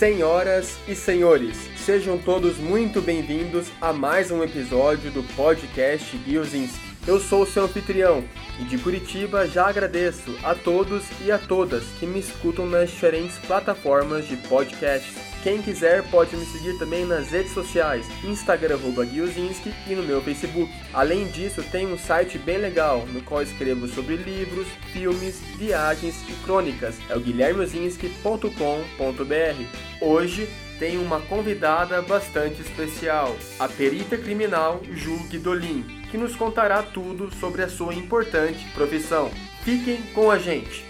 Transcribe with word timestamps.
Senhoras 0.00 0.78
e 0.88 0.94
senhores, 0.94 1.58
sejam 1.76 2.16
todos 2.16 2.56
muito 2.56 3.02
bem-vindos 3.02 3.66
a 3.82 3.92
mais 3.92 4.30
um 4.30 4.42
episódio 4.42 5.10
do 5.10 5.22
podcast 5.36 6.16
Guiozinski. 6.16 6.80
Eu 7.06 7.20
sou 7.20 7.42
o 7.42 7.46
seu 7.46 7.64
anfitrião 7.64 8.24
e 8.58 8.64
de 8.64 8.78
Curitiba 8.78 9.46
já 9.46 9.68
agradeço 9.68 10.34
a 10.42 10.54
todos 10.54 11.04
e 11.22 11.30
a 11.30 11.36
todas 11.36 11.84
que 11.98 12.06
me 12.06 12.18
escutam 12.18 12.64
nas 12.64 12.88
diferentes 12.88 13.36
plataformas 13.40 14.26
de 14.26 14.38
podcast. 14.38 15.29
Quem 15.42 15.62
quiser 15.62 16.02
pode 16.10 16.36
me 16.36 16.44
seguir 16.44 16.78
também 16.78 17.06
nas 17.06 17.30
redes 17.30 17.52
sociais, 17.52 18.06
Instagram 18.22 18.76
Guiozinski 18.76 19.72
e 19.88 19.94
no 19.94 20.02
meu 20.02 20.20
Facebook. 20.20 20.70
Além 20.92 21.28
disso, 21.28 21.62
tem 21.62 21.86
um 21.86 21.96
site 21.96 22.36
bem 22.36 22.58
legal 22.58 23.06
no 23.06 23.22
qual 23.22 23.40
escrevo 23.40 23.88
sobre 23.88 24.16
livros, 24.16 24.66
filmes, 24.92 25.40
viagens 25.56 26.16
e 26.28 26.34
crônicas. 26.44 26.96
É 27.08 27.16
o 27.16 27.20
guilhermeozinski.com.br. 27.20 30.02
Hoje 30.02 30.46
tem 30.78 30.98
uma 30.98 31.22
convidada 31.22 32.02
bastante 32.02 32.60
especial, 32.60 33.34
a 33.58 33.66
perita 33.66 34.18
criminal 34.18 34.82
Ju 34.92 35.16
Guidolin, 35.28 35.86
que 36.10 36.18
nos 36.18 36.36
contará 36.36 36.82
tudo 36.82 37.34
sobre 37.34 37.62
a 37.62 37.68
sua 37.68 37.94
importante 37.94 38.62
profissão. 38.74 39.30
Fiquem 39.62 40.02
com 40.14 40.30
a 40.30 40.38
gente! 40.38 40.89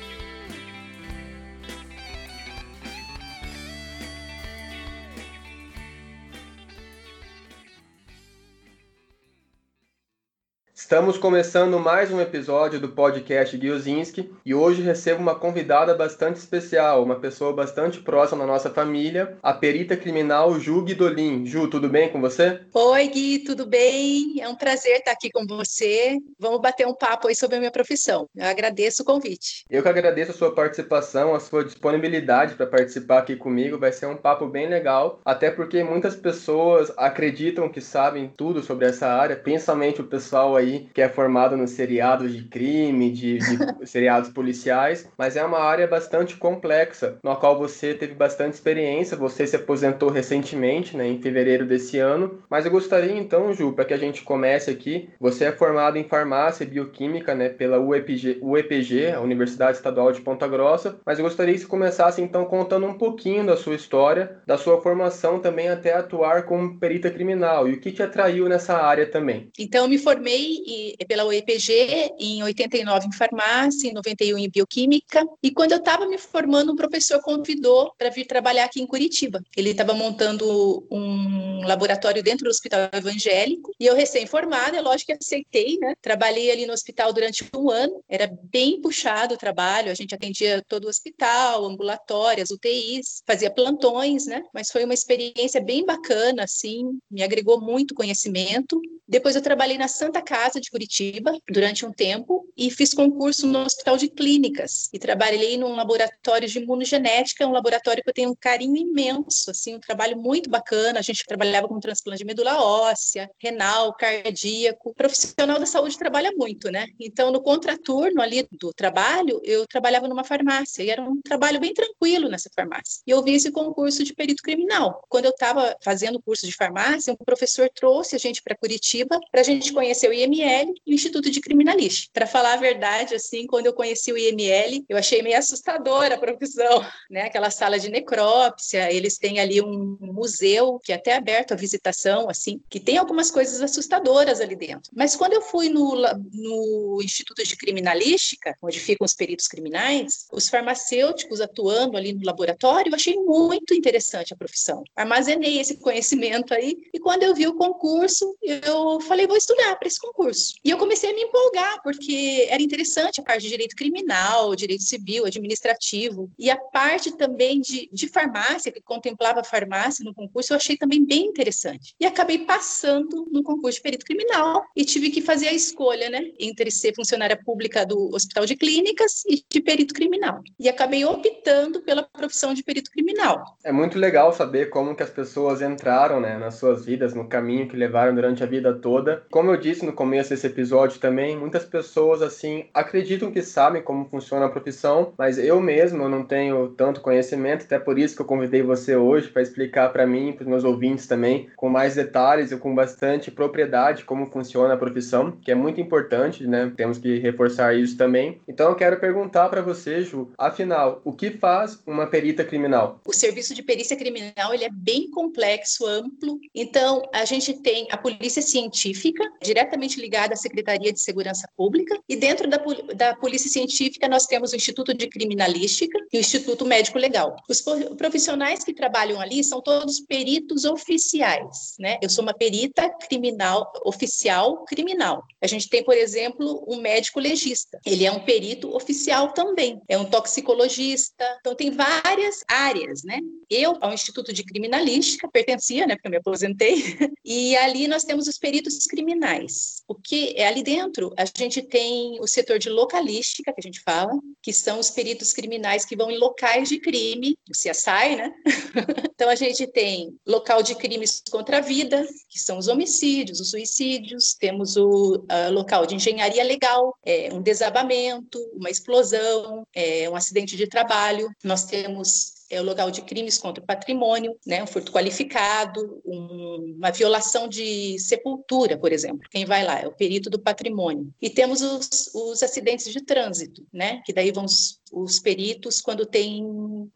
Estamos 10.90 11.16
começando 11.16 11.78
mais 11.78 12.10
um 12.10 12.20
episódio 12.20 12.80
do 12.80 12.88
podcast 12.88 13.56
Guiozinski 13.56 14.34
e 14.44 14.52
hoje 14.52 14.82
recebo 14.82 15.22
uma 15.22 15.36
convidada 15.36 15.94
bastante 15.94 16.38
especial, 16.38 17.04
uma 17.04 17.14
pessoa 17.14 17.52
bastante 17.52 18.00
próxima 18.00 18.40
da 18.40 18.46
nossa 18.48 18.70
família, 18.70 19.38
a 19.40 19.52
perita 19.52 19.96
criminal 19.96 20.58
Ju 20.58 20.82
Guidolin. 20.82 21.46
Ju, 21.46 21.68
tudo 21.68 21.88
bem 21.88 22.08
com 22.08 22.20
você? 22.20 22.62
Oi, 22.74 23.06
Gui, 23.06 23.38
tudo 23.38 23.66
bem? 23.66 24.40
É 24.40 24.48
um 24.48 24.56
prazer 24.56 24.96
estar 24.96 25.12
aqui 25.12 25.30
com 25.30 25.46
você. 25.46 26.18
Vamos 26.36 26.60
bater 26.60 26.88
um 26.88 26.94
papo 26.94 27.28
aí 27.28 27.36
sobre 27.36 27.54
a 27.54 27.60
minha 27.60 27.70
profissão. 27.70 28.28
Eu 28.34 28.46
agradeço 28.46 29.04
o 29.04 29.06
convite. 29.06 29.64
Eu 29.70 29.84
que 29.84 29.88
agradeço 29.88 30.32
a 30.32 30.34
sua 30.34 30.52
participação, 30.52 31.36
a 31.36 31.38
sua 31.38 31.64
disponibilidade 31.64 32.56
para 32.56 32.66
participar 32.66 33.18
aqui 33.18 33.36
comigo. 33.36 33.78
Vai 33.78 33.92
ser 33.92 34.06
um 34.06 34.16
papo 34.16 34.48
bem 34.48 34.68
legal, 34.68 35.20
até 35.24 35.52
porque 35.52 35.84
muitas 35.84 36.16
pessoas 36.16 36.92
acreditam 36.96 37.68
que 37.68 37.80
sabem 37.80 38.28
tudo 38.36 38.60
sobre 38.60 38.86
essa 38.86 39.06
área, 39.06 39.36
principalmente 39.36 40.00
o 40.00 40.08
pessoal 40.08 40.56
aí 40.56 40.79
que 40.94 41.02
é 41.02 41.08
formado 41.08 41.56
nos 41.56 41.70
seriados 41.70 42.34
de 42.34 42.44
crime, 42.44 43.10
de, 43.10 43.38
de 43.38 43.58
seriados 43.88 44.30
policiais, 44.30 45.08
mas 45.16 45.36
é 45.36 45.44
uma 45.44 45.60
área 45.60 45.86
bastante 45.86 46.36
complexa, 46.36 47.18
na 47.22 47.36
qual 47.36 47.58
você 47.58 47.94
teve 47.94 48.14
bastante 48.14 48.54
experiência, 48.54 49.16
você 49.16 49.46
se 49.46 49.56
aposentou 49.56 50.10
recentemente, 50.10 50.96
né, 50.96 51.06
em 51.06 51.20
fevereiro 51.20 51.66
desse 51.66 51.98
ano, 51.98 52.42
mas 52.48 52.64
eu 52.64 52.70
gostaria 52.70 53.16
então, 53.16 53.52
Ju, 53.52 53.72
para 53.72 53.84
que 53.84 53.94
a 53.94 53.98
gente 53.98 54.22
comece 54.22 54.70
aqui, 54.70 55.10
você 55.18 55.46
é 55.46 55.52
formado 55.52 55.96
em 55.96 56.04
farmácia 56.04 56.64
e 56.64 56.66
bioquímica, 56.66 57.34
né, 57.34 57.48
pela 57.48 57.78
UEPG, 57.78 58.38
UEPG, 58.42 59.12
a 59.12 59.20
Universidade 59.20 59.76
Estadual 59.76 60.12
de 60.12 60.20
Ponta 60.20 60.46
Grossa, 60.46 60.98
mas 61.04 61.18
eu 61.18 61.24
gostaria 61.24 61.54
que 61.54 61.60
você 61.60 61.66
começasse 61.66 62.22
então 62.22 62.44
contando 62.44 62.86
um 62.86 62.94
pouquinho 62.94 63.44
da 63.44 63.56
sua 63.56 63.74
história, 63.74 64.38
da 64.46 64.56
sua 64.56 64.80
formação 64.80 65.38
também 65.38 65.68
até 65.68 65.94
atuar 65.94 66.44
como 66.44 66.78
perita 66.78 67.10
criminal 67.10 67.68
e 67.68 67.74
o 67.74 67.80
que 67.80 67.92
te 67.92 68.02
atraiu 68.02 68.48
nessa 68.48 68.76
área 68.76 69.06
também. 69.06 69.50
Então, 69.58 69.84
eu 69.84 69.88
me 69.88 69.98
formei 69.98 70.62
pela 71.06 71.24
UEPG, 71.24 72.14
em 72.18 72.42
89 72.42 73.06
em 73.06 73.12
farmácia, 73.12 73.88
em 73.88 73.92
91 73.92 74.38
em 74.38 74.50
bioquímica. 74.50 75.24
E 75.42 75.50
quando 75.50 75.72
eu 75.72 75.78
estava 75.78 76.06
me 76.06 76.18
formando, 76.18 76.72
um 76.72 76.76
professor 76.76 77.20
convidou 77.20 77.92
para 77.96 78.10
vir 78.10 78.26
trabalhar 78.26 78.64
aqui 78.64 78.80
em 78.80 78.86
Curitiba. 78.86 79.42
Ele 79.56 79.70
estava 79.70 79.94
montando 79.94 80.86
um 80.90 81.66
laboratório 81.66 82.22
dentro 82.22 82.44
do 82.44 82.50
Hospital 82.50 82.88
Evangélico 82.92 83.72
e 83.78 83.86
eu 83.86 83.94
recém-formada, 83.94 84.76
é 84.76 84.80
lógico 84.80 85.06
que 85.06 85.18
aceitei, 85.18 85.78
né? 85.78 85.94
Trabalhei 86.00 86.50
ali 86.50 86.66
no 86.66 86.72
hospital 86.72 87.12
durante 87.12 87.44
um 87.56 87.70
ano, 87.70 88.02
era 88.08 88.30
bem 88.50 88.80
puxado 88.80 89.34
o 89.34 89.38
trabalho, 89.38 89.90
a 89.90 89.94
gente 89.94 90.14
atendia 90.14 90.62
todo 90.68 90.84
o 90.84 90.88
hospital, 90.88 91.64
ambulatórias, 91.64 92.50
UTIs, 92.50 93.22
fazia 93.26 93.50
plantões, 93.50 94.26
né? 94.26 94.42
Mas 94.52 94.70
foi 94.70 94.84
uma 94.84 94.94
experiência 94.94 95.60
bem 95.60 95.84
bacana, 95.84 96.44
assim, 96.44 96.98
me 97.10 97.22
agregou 97.22 97.60
muito 97.60 97.94
conhecimento. 97.94 98.80
Depois 99.08 99.34
eu 99.34 99.42
trabalhei 99.42 99.76
na 99.76 99.88
Santa 99.88 100.22
Casa 100.22 100.49
de 100.58 100.70
Curitiba 100.70 101.38
durante 101.48 101.84
um 101.84 101.92
tempo 101.92 102.48
e 102.56 102.70
fiz 102.70 102.94
concurso 102.94 103.46
no 103.46 103.60
Hospital 103.60 103.96
de 103.96 104.08
Clínicas 104.08 104.88
e 104.92 104.98
trabalhei 104.98 105.58
num 105.58 105.76
laboratório 105.76 106.48
de 106.48 106.58
imunogenética, 106.58 107.46
um 107.46 107.52
laboratório 107.52 108.02
que 108.02 108.08
eu 108.08 108.14
tenho 108.14 108.30
um 108.30 108.34
carinho 108.34 108.76
imenso, 108.76 109.50
assim, 109.50 109.76
um 109.76 109.80
trabalho 109.80 110.16
muito 110.16 110.48
bacana. 110.48 110.98
A 110.98 111.02
gente 111.02 111.24
trabalhava 111.26 111.68
com 111.68 111.78
transplante 111.78 112.18
de 112.18 112.24
medula 112.24 112.62
óssea, 112.62 113.30
renal, 113.38 113.94
cardíaco. 113.94 114.90
O 114.90 114.94
profissional 114.94 115.58
da 115.58 115.66
saúde 115.66 115.98
trabalha 115.98 116.32
muito, 116.34 116.70
né? 116.70 116.86
Então, 116.98 117.30
no 117.30 117.42
contraturno 117.42 118.22
ali 118.22 118.46
do 118.50 118.72
trabalho, 118.72 119.40
eu 119.44 119.66
trabalhava 119.66 120.08
numa 120.08 120.24
farmácia 120.24 120.82
e 120.82 120.90
era 120.90 121.02
um 121.02 121.20
trabalho 121.20 121.60
bem 121.60 121.74
tranquilo 121.74 122.28
nessa 122.28 122.50
farmácia. 122.54 123.02
E 123.06 123.10
eu 123.10 123.22
vi 123.22 123.34
esse 123.34 123.50
concurso 123.50 124.02
de 124.02 124.14
perito 124.14 124.42
criminal. 124.42 125.04
Quando 125.08 125.26
eu 125.26 125.30
estava 125.30 125.76
fazendo 125.82 126.16
o 126.16 126.22
curso 126.22 126.46
de 126.46 126.54
farmácia, 126.54 127.12
um 127.12 127.24
professor 127.24 127.68
trouxe 127.74 128.16
a 128.16 128.18
gente 128.18 128.42
para 128.42 128.56
Curitiba 128.56 129.18
para 129.30 129.40
a 129.40 129.44
gente 129.44 129.72
conhecer 129.72 130.08
o 130.08 130.12
IML 130.12 130.39
IML 130.40 130.74
e 130.86 130.92
o 130.92 130.94
Instituto 130.94 131.30
de 131.30 131.40
Criminalística. 131.40 132.10
Para 132.12 132.26
falar 132.26 132.54
a 132.54 132.56
verdade, 132.56 133.14
assim, 133.14 133.46
quando 133.46 133.66
eu 133.66 133.72
conheci 133.72 134.12
o 134.12 134.18
IML, 134.18 134.84
eu 134.88 134.96
achei 134.96 135.22
meio 135.22 135.38
assustadora 135.38 136.14
a 136.14 136.18
profissão, 136.18 136.84
né? 137.10 137.22
Aquela 137.22 137.50
sala 137.50 137.78
de 137.78 137.90
necrópsia, 137.90 138.92
eles 138.92 139.18
têm 139.18 139.40
ali 139.40 139.60
um 139.60 139.96
museu 140.00 140.78
que 140.82 140.92
é 140.92 140.96
até 140.96 141.14
aberto 141.14 141.52
à 141.52 141.56
visitação, 141.56 142.28
assim, 142.28 142.60
que 142.68 142.80
tem 142.80 142.96
algumas 142.96 143.30
coisas 143.30 143.60
assustadoras 143.60 144.40
ali 144.40 144.56
dentro. 144.56 144.90
Mas 144.94 145.14
quando 145.16 145.34
eu 145.34 145.42
fui 145.42 145.68
no, 145.68 145.96
no 146.32 147.00
Instituto 147.02 147.42
de 147.44 147.56
Criminalística, 147.56 148.56
onde 148.62 148.80
ficam 148.80 149.04
os 149.04 149.14
peritos 149.14 149.46
criminais, 149.46 150.26
os 150.32 150.48
farmacêuticos 150.48 151.40
atuando 151.40 151.96
ali 151.96 152.12
no 152.12 152.24
laboratório, 152.24 152.90
eu 152.90 152.94
achei 152.94 153.16
muito 153.16 153.74
interessante 153.74 154.32
a 154.32 154.36
profissão. 154.36 154.82
Armazenei 154.96 155.58
esse 155.58 155.78
conhecimento 155.78 156.54
aí 156.54 156.76
e 156.92 156.98
quando 156.98 157.22
eu 157.22 157.34
vi 157.34 157.46
o 157.46 157.54
concurso, 157.54 158.36
eu 158.42 159.00
falei, 159.00 159.26
vou 159.26 159.36
estudar 159.36 159.76
para 159.76 159.88
esse 159.88 159.98
concurso. 159.98 160.29
E 160.64 160.70
eu 160.70 160.78
comecei 160.78 161.10
a 161.10 161.14
me 161.14 161.22
empolgar, 161.22 161.82
porque 161.82 162.46
era 162.48 162.62
interessante 162.62 163.20
a 163.20 163.24
parte 163.24 163.42
de 163.42 163.48
direito 163.48 163.76
criminal, 163.76 164.54
direito 164.54 164.82
civil, 164.82 165.26
administrativo, 165.26 166.30
e 166.38 166.50
a 166.50 166.56
parte 166.56 167.16
também 167.16 167.60
de, 167.60 167.88
de 167.92 168.08
farmácia, 168.08 168.72
que 168.72 168.80
contemplava 168.80 169.44
farmácia 169.44 170.04
no 170.04 170.14
concurso, 170.14 170.52
eu 170.52 170.56
achei 170.56 170.76
também 170.76 171.04
bem 171.04 171.26
interessante. 171.26 171.94
E 171.98 172.06
acabei 172.06 172.38
passando 172.38 173.28
no 173.30 173.42
concurso 173.42 173.76
de 173.76 173.82
perito 173.82 174.04
criminal 174.04 174.64
e 174.76 174.84
tive 174.84 175.10
que 175.10 175.20
fazer 175.20 175.48
a 175.48 175.52
escolha, 175.52 176.10
né, 176.10 176.22
entre 176.38 176.70
ser 176.70 176.94
funcionária 176.94 177.36
pública 177.36 177.84
do 177.84 178.14
Hospital 178.14 178.46
de 178.46 178.56
Clínicas 178.56 179.24
e 179.26 179.42
de 179.48 179.60
perito 179.60 179.94
criminal. 179.94 180.40
E 180.58 180.68
acabei 180.68 181.04
optando 181.04 181.80
pela 181.82 182.02
profissão 182.02 182.54
de 182.54 182.62
perito 182.62 182.90
criminal. 182.90 183.42
É 183.64 183.72
muito 183.72 183.98
legal 183.98 184.32
saber 184.32 184.70
como 184.70 184.94
que 184.94 185.02
as 185.02 185.10
pessoas 185.10 185.62
entraram, 185.62 186.20
né, 186.20 186.38
nas 186.38 186.56
suas 186.56 186.84
vidas, 186.84 187.14
no 187.14 187.28
caminho 187.28 187.68
que 187.68 187.76
levaram 187.76 188.14
durante 188.14 188.42
a 188.42 188.46
vida 188.46 188.74
toda. 188.74 189.24
Como 189.30 189.50
eu 189.50 189.56
disse 189.56 189.84
no 189.84 189.92
começo 189.92 190.19
esse 190.28 190.46
episódio 190.46 191.00
também, 191.00 191.36
muitas 191.36 191.64
pessoas 191.64 192.22
assim 192.22 192.66
acreditam 192.74 193.30
que 193.30 193.42
sabem 193.42 193.82
como 193.82 194.04
funciona 194.04 194.46
a 194.46 194.50
profissão, 194.50 195.12
mas 195.16 195.38
eu 195.38 195.60
mesmo 195.60 196.08
não 196.08 196.24
tenho 196.24 196.68
tanto 196.70 197.00
conhecimento, 197.00 197.64
até 197.64 197.78
por 197.78 197.98
isso 197.98 198.14
que 198.14 198.22
eu 198.22 198.26
convidei 198.26 198.62
você 198.62 198.96
hoje 198.96 199.28
para 199.28 199.42
explicar 199.42 199.90
para 199.90 200.06
mim, 200.06 200.32
para 200.32 200.42
os 200.42 200.48
meus 200.48 200.64
ouvintes 200.64 201.06
também, 201.06 201.48
com 201.56 201.68
mais 201.68 201.94
detalhes 201.94 202.52
e 202.52 202.56
com 202.56 202.74
bastante 202.74 203.30
propriedade 203.30 204.04
como 204.04 204.26
funciona 204.26 204.74
a 204.74 204.76
profissão, 204.76 205.32
que 205.32 205.50
é 205.50 205.54
muito 205.54 205.80
importante, 205.80 206.46
né? 206.46 206.72
Temos 206.76 206.98
que 206.98 207.18
reforçar 207.18 207.74
isso 207.74 207.96
também. 207.96 208.40
Então 208.46 208.68
eu 208.68 208.74
quero 208.74 208.98
perguntar 208.98 209.48
para 209.48 209.62
você, 209.62 210.02
Ju, 210.02 210.30
afinal, 210.36 211.00
o 211.04 211.12
que 211.12 211.30
faz 211.30 211.80
uma 211.86 212.06
perita 212.06 212.44
criminal? 212.44 213.00
O 213.06 213.12
serviço 213.12 213.54
de 213.54 213.62
perícia 213.62 213.96
criminal, 213.96 214.52
ele 214.52 214.64
é 214.64 214.70
bem 214.70 215.10
complexo, 215.10 215.86
amplo. 215.86 216.38
Então, 216.54 217.02
a 217.12 217.24
gente 217.24 217.54
tem 217.54 217.86
a 217.90 217.96
polícia 217.96 218.42
científica, 218.42 219.24
diretamente 219.42 220.00
ligada 220.00 220.09
da 220.10 220.36
Secretaria 220.36 220.92
de 220.92 221.00
Segurança 221.00 221.48
Pública, 221.56 221.98
e 222.08 222.16
dentro 222.16 222.48
da, 222.48 222.58
da 222.94 223.14
Polícia 223.16 223.50
Científica 223.50 224.08
nós 224.08 224.26
temos 224.26 224.52
o 224.52 224.56
Instituto 224.56 224.92
de 224.92 225.08
Criminalística 225.08 225.98
e 226.12 226.18
o 226.18 226.20
Instituto 226.20 226.66
Médico 226.66 226.98
Legal. 226.98 227.36
Os 227.48 227.62
profissionais 227.96 228.64
que 228.64 228.74
trabalham 228.74 229.20
ali 229.20 229.42
são 229.42 229.60
todos 229.60 230.00
peritos 230.00 230.64
oficiais 230.64 230.80
oficiais, 230.90 231.76
né? 231.78 231.98
Eu 232.02 232.08
sou 232.08 232.22
uma 232.22 232.34
perita 232.34 232.88
criminal, 233.08 233.72
oficial 233.84 234.64
criminal. 234.64 235.22
A 235.40 235.46
gente 235.46 235.68
tem, 235.68 235.84
por 235.84 235.94
exemplo, 235.94 236.64
um 236.68 236.80
médico 236.80 237.20
legista. 237.20 237.78
Ele 237.84 238.04
é 238.04 238.12
um 238.12 238.20
perito 238.20 238.74
oficial 238.74 239.32
também. 239.32 239.80
É 239.88 239.96
um 239.98 240.04
toxicologista. 240.04 241.24
Então, 241.40 241.54
tem 241.54 241.70
várias 241.70 242.42
áreas, 242.48 243.02
né? 243.04 243.20
Eu, 243.48 243.76
ao 243.80 243.92
Instituto 243.92 244.32
de 244.32 244.44
Criminalística, 244.44 245.28
pertencia, 245.28 245.86
né? 245.86 245.94
Porque 245.94 246.08
eu 246.08 246.12
me 246.12 246.18
aposentei. 246.18 246.98
E 247.22 247.54
ali 247.58 247.86
nós 247.86 248.02
temos 248.02 248.26
os 248.26 248.38
peritos 248.38 248.86
criminais. 248.86 249.82
O 249.86 249.94
que 250.04 250.34
é 250.36 250.46
ali 250.46 250.62
dentro, 250.62 251.12
a 251.16 251.24
gente 251.24 251.62
tem 251.62 252.18
o 252.20 252.26
setor 252.26 252.58
de 252.58 252.68
localística, 252.68 253.52
que 253.52 253.60
a 253.60 253.62
gente 253.62 253.80
fala, 253.80 254.12
que 254.42 254.52
são 254.52 254.78
os 254.78 254.90
peritos 254.90 255.32
criminais 255.32 255.84
que 255.84 255.96
vão 255.96 256.10
em 256.10 256.18
locais 256.18 256.68
de 256.68 256.78
crime, 256.78 257.36
o 257.48 257.52
CSI, 257.52 258.16
né? 258.16 258.32
então, 259.14 259.28
a 259.28 259.34
gente 259.34 259.66
tem 259.66 260.16
local 260.26 260.62
de 260.62 260.74
crimes 260.74 261.22
contra 261.30 261.58
a 261.58 261.60
vida, 261.60 262.06
que 262.28 262.38
são 262.38 262.58
os 262.58 262.68
homicídios, 262.68 263.40
os 263.40 263.50
suicídios, 263.50 264.34
temos 264.34 264.76
o 264.76 265.16
uh, 265.16 265.52
local 265.52 265.86
de 265.86 265.94
engenharia 265.94 266.44
legal, 266.44 266.94
é, 267.04 267.32
um 267.32 267.42
desabamento, 267.42 268.38
uma 268.54 268.70
explosão, 268.70 269.66
é, 269.74 270.08
um 270.08 270.16
acidente 270.16 270.56
de 270.56 270.66
trabalho, 270.66 271.30
nós 271.44 271.64
temos 271.64 272.39
é 272.50 272.60
o 272.60 272.64
local 272.64 272.90
de 272.90 273.02
crimes 273.02 273.38
contra 273.38 273.62
o 273.62 273.66
patrimônio, 273.66 274.36
né, 274.44 274.62
um 274.62 274.66
furto 274.66 274.90
qualificado, 274.90 276.02
um, 276.04 276.74
uma 276.76 276.90
violação 276.90 277.48
de 277.48 277.98
sepultura, 277.98 278.76
por 278.76 278.92
exemplo. 278.92 279.28
Quem 279.30 279.44
vai 279.44 279.64
lá 279.64 279.80
é 279.80 279.86
o 279.86 279.92
perito 279.92 280.28
do 280.28 280.38
patrimônio. 280.38 281.14
E 281.22 281.30
temos 281.30 281.62
os, 281.62 282.10
os 282.12 282.42
acidentes 282.42 282.92
de 282.92 283.00
trânsito, 283.00 283.64
né, 283.72 284.02
que 284.04 284.12
daí 284.12 284.32
vão 284.32 284.44
os, 284.44 284.80
os 284.92 285.20
peritos, 285.20 285.80
quando 285.80 286.04
tem 286.04 286.44